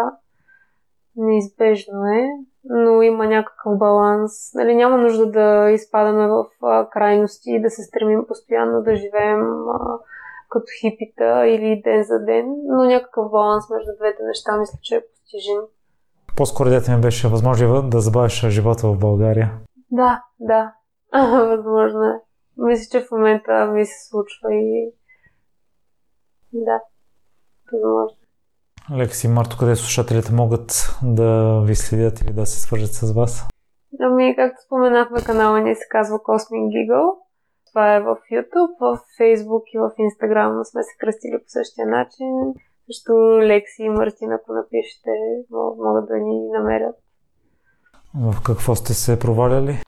[1.16, 2.28] Неизбежно е,
[2.64, 4.32] но има някакъв баланс.
[4.56, 9.70] Нали, няма нужда да изпадаме в а, крайности и да се стремим постоянно да живеем
[9.70, 10.00] а,
[10.50, 15.02] като хипита или ден за ден, но някакъв баланс между двете неща мисля, че е
[15.02, 15.62] постижим.
[16.36, 19.52] По-скоро дете ми беше възможно да забавиш живота в България.
[19.92, 20.74] Да, да.
[21.48, 22.22] Възможно е.
[22.58, 24.92] Мисля, че в момента ми се случва и...
[26.54, 26.80] Да,
[27.74, 28.18] възможно.
[28.98, 33.48] Лекси и Марто, къде слушателите могат да ви следят или да се свържат с вас?
[34.00, 37.16] Ами, както споменахме, канала ни се казва Cosmic Giggle.
[37.70, 42.54] Това е в YouTube, в Facebook и в Instagram сме се кръстили по същия начин.
[42.92, 43.12] Също
[43.42, 45.10] Лекси и Мартин, ако напишете,
[45.78, 46.96] могат да ни намерят.
[48.16, 49.84] В какво сте се проваляли?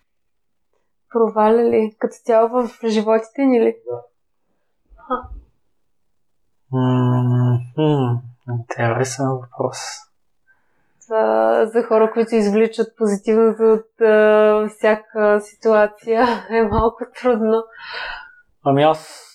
[1.10, 1.96] Проваляли?
[2.00, 3.76] Като цяло в животите ни ли?
[3.86, 4.02] Да.
[6.74, 8.20] Mm-hmm.
[8.50, 9.78] Интересен въпрос.
[11.00, 17.64] За, за хора, които извличат позитивното от а, всяка ситуация е малко трудно.
[18.64, 19.31] Ами аз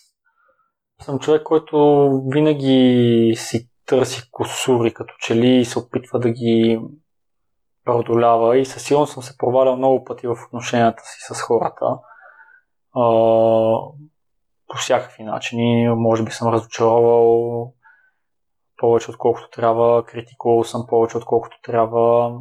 [1.00, 6.80] съм човек, който винаги си търси косури, като че ли се опитва да ги
[7.84, 11.86] преодолява и със сигурност съм се провалял много пъти в отношенията си с хората.
[12.94, 13.02] А,
[14.68, 15.88] по всякакви начини.
[15.88, 17.72] Може би съм разочаровал
[18.76, 22.34] повече отколкото трябва, критикувал съм повече отколкото трябва,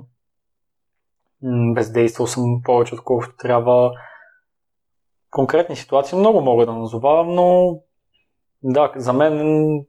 [1.73, 3.91] бездействал съм повече отколкото трябва.
[5.31, 7.77] Конкретни ситуации много мога да назовавам, но
[8.67, 9.79] да, за мен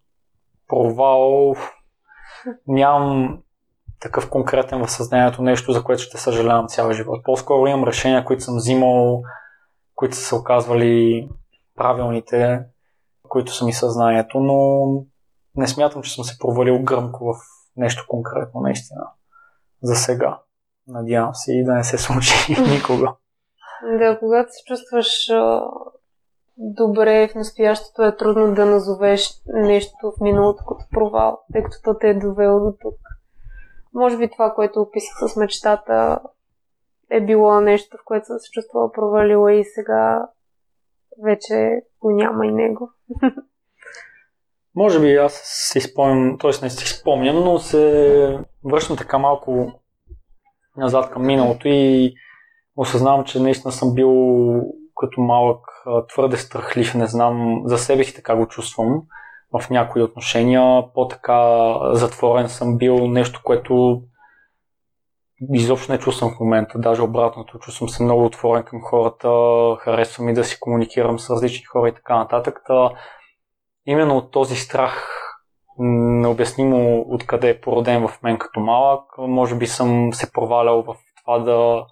[0.68, 1.54] провал
[2.66, 3.42] нямам
[4.00, 7.24] такъв конкретен в съзнанието нещо, за което ще съжалявам цял живот.
[7.24, 9.22] По-скоро имам решения, които съм взимал,
[9.94, 11.28] които са се оказвали
[11.76, 12.60] правилните,
[13.28, 14.86] които са ми съзнанието, но
[15.54, 17.36] не смятам, че съм се провалил гръмко в
[17.76, 19.02] нещо конкретно, наистина.
[19.82, 20.40] За сега.
[20.88, 22.34] Надявам се и да не се случи
[22.70, 23.14] никога.
[23.98, 25.30] Да, когато се чувстваш
[26.57, 31.98] добре в настоящето е трудно да назовеш нещо в миналото като провал, тъй като то
[31.98, 32.98] те е довело до тук.
[33.94, 36.18] Може би това, което описах с мечтата,
[37.11, 40.28] е било нещо, в което съм се чувствала провалила и сега
[41.24, 42.90] вече го няма и него.
[44.74, 46.50] Може би аз си спомням, т.е.
[46.62, 49.72] не си спомням, но се връщам така малко
[50.76, 52.14] назад към миналото и
[52.76, 54.12] осъзнавам, че наистина съм бил
[54.96, 55.61] като малък
[56.09, 59.03] твърде страхлив, не знам, за себе си така го чувствам
[59.53, 60.84] в някои отношения.
[60.95, 64.03] По-така затворен съм бил нещо, което
[65.53, 66.78] изобщо не чувствам в момента.
[66.78, 69.28] Даже обратното, чувствам се много отворен към хората,
[69.80, 72.61] харесвам и да си комуникирам с различни хора и така нататък.
[72.66, 72.91] Та,
[73.87, 75.22] именно от този страх,
[75.78, 81.39] необяснимо откъде е породен в мен като малък, може би съм се провалял в това
[81.39, 81.87] да,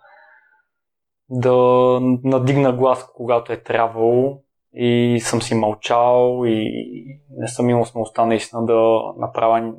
[1.35, 1.53] да
[2.25, 4.41] надигна глас, когато е трябвало
[4.73, 6.71] и съм си мълчал и
[7.31, 9.73] не съм имал смелостта наистина да направя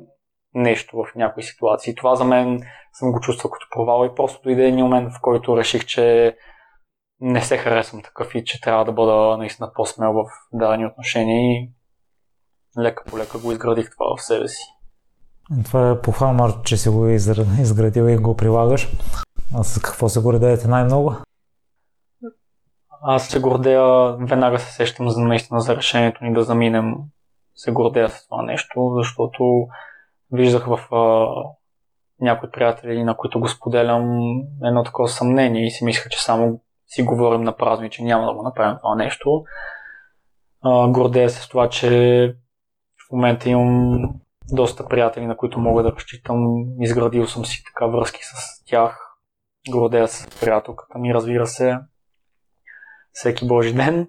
[0.54, 1.94] нещо в някои ситуации.
[1.94, 2.60] Това за мен
[2.92, 6.36] съм го чувствал като провал и просто дойде един момент, в който реших, че
[7.20, 11.70] не се харесвам такъв и че трябва да бъда наистина по-смел в дадени отношения и
[12.80, 14.62] лека по лека го изградих това в себе си.
[15.64, 17.06] Това е похвално, че си го
[17.60, 18.88] изградил и го прилагаш.
[19.54, 21.14] А с какво се гордеете най-много?
[23.02, 26.94] Аз се гордея, веднага се сещам за наистина за решението ни да заминем.
[27.54, 29.66] Се гордея с това нещо, защото
[30.32, 31.26] виждах в а,
[32.20, 34.20] някои приятели, на които го споделям,
[34.64, 38.34] едно такова съмнение и си мисля, че само си говорим на празни, че няма да
[38.34, 39.44] го направим това нещо.
[40.62, 42.34] А, гордея се с това, че
[43.08, 44.00] в момента имам
[44.52, 46.64] доста приятели, на които мога да разчитам.
[46.80, 48.98] Изградил съм си така връзки с тях.
[49.70, 51.78] Гордея се с приятелката ми, разбира се.
[53.16, 54.08] Всеки Божи ден.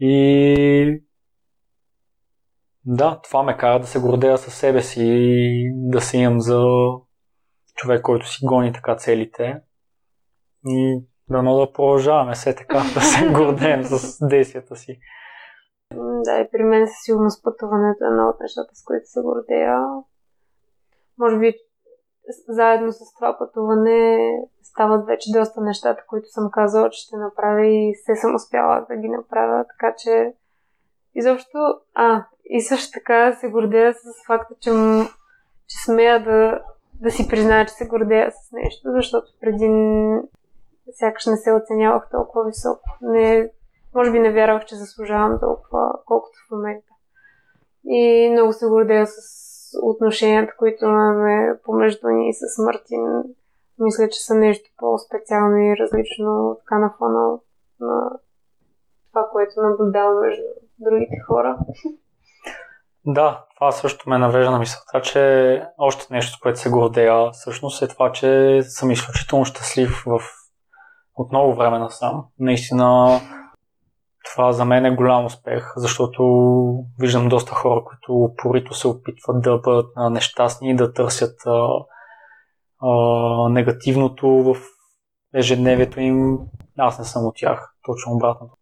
[0.00, 1.02] И
[2.84, 6.62] да, това ме кара да се гордея със себе си и да се имам за
[7.74, 9.60] човек, който си гони така целите.
[10.66, 14.98] И дано да продължаваме все така, да се гордеем с действията си.
[16.24, 19.78] Да, и при мен със сигурност пътуването е едно от нещата, с които се гордея.
[21.18, 21.54] Може би
[22.48, 24.18] заедно с това пътуване
[24.76, 28.96] стават вече доста нещата, които съм казала, че ще направя и се съм успяла да
[28.96, 30.32] ги направя, така че
[31.14, 31.58] изобщо,
[31.94, 34.70] а, и също така се гордея с факта, че,
[35.68, 36.60] че смея да,
[37.00, 39.68] да си призная, че се гордея с нещо, защото преди
[40.92, 42.90] сякаш не се оценявах толкова високо.
[43.00, 43.50] Не,
[43.94, 46.92] може би не вярвах, че заслужавам толкова, колкото в момента.
[47.84, 49.12] И много се гордея с
[49.82, 53.22] отношенията, които имаме помежду ни с Мартин.
[53.78, 57.38] Мисля, че са нещо по-специално и различно така на фона
[57.80, 58.10] на
[59.08, 60.42] това, което наблюдавам между
[60.78, 61.58] другите хора.
[63.06, 67.82] Да, това също ме навежда на мисълта, че още нещо, с което се гордея, всъщност
[67.82, 70.20] е това, че съм изключително щастлив в
[71.14, 72.24] отново време насам.
[72.38, 73.20] Наистина
[74.32, 76.22] това за мен е голям успех, защото
[77.00, 81.40] виждам доста хора, които упорито се опитват да бъдат нещастни и да търсят
[82.82, 84.56] а, негативното в
[85.34, 86.38] ежедневието им.
[86.78, 88.56] Аз не съм от тях, точно обратното.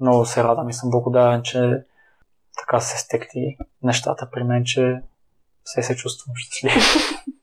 [0.00, 1.84] Много се радвам и съм благодарен, че
[2.58, 5.02] така се стекли нещата при мен, че
[5.64, 6.82] все се чувствам щастлив.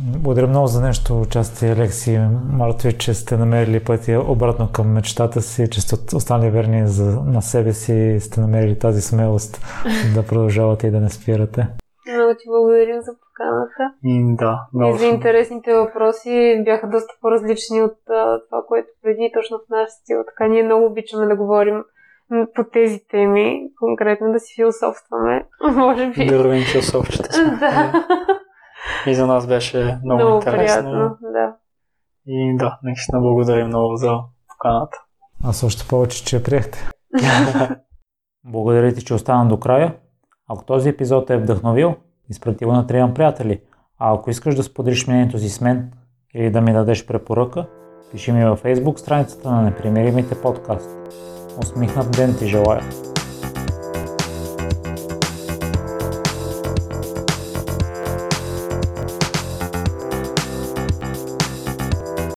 [0.00, 2.18] Благодаря много за нещо участие, Алекси
[2.50, 7.42] Мартови, че сте намерили пътя обратно към мечтата си, че сте останали верни за, на
[7.42, 9.60] себе си и сте намерили тази смелост
[10.14, 11.66] да продължавате и да не спирате.
[12.08, 13.94] Много ти благодарим за поканата.
[14.04, 14.94] И, да, много.
[14.94, 19.90] И за интересните въпроси бяха доста по-различни от а, това, което преди точно в наш
[19.90, 20.24] стил.
[20.26, 21.84] Така ние много обичаме да говорим
[22.54, 25.46] по тези теми, конкретно да си философстваме.
[25.74, 26.26] Може би.
[26.26, 27.56] Дървен философчета сме.
[27.60, 28.04] да.
[29.06, 30.82] И за нас беше много, много интересно.
[30.82, 31.54] Приятно, да.
[32.26, 34.18] И да, наистина благодарим много за
[34.48, 34.98] поканата.
[35.44, 36.88] Аз още повече, че я приехте.
[38.44, 39.94] Благодаря ти, че остана до края.
[40.52, 41.94] Ако този епизод е вдъхновил,
[42.30, 43.60] изпрати го на трима приятели.
[43.98, 45.92] А ако искаш да споделиш мнението си с мен
[46.34, 47.66] или да ми дадеш препоръка,
[48.10, 50.90] пиши ми във Facebook страницата на Непримиримите подкаст.
[51.62, 53.11] Усмихнат ден ти желая!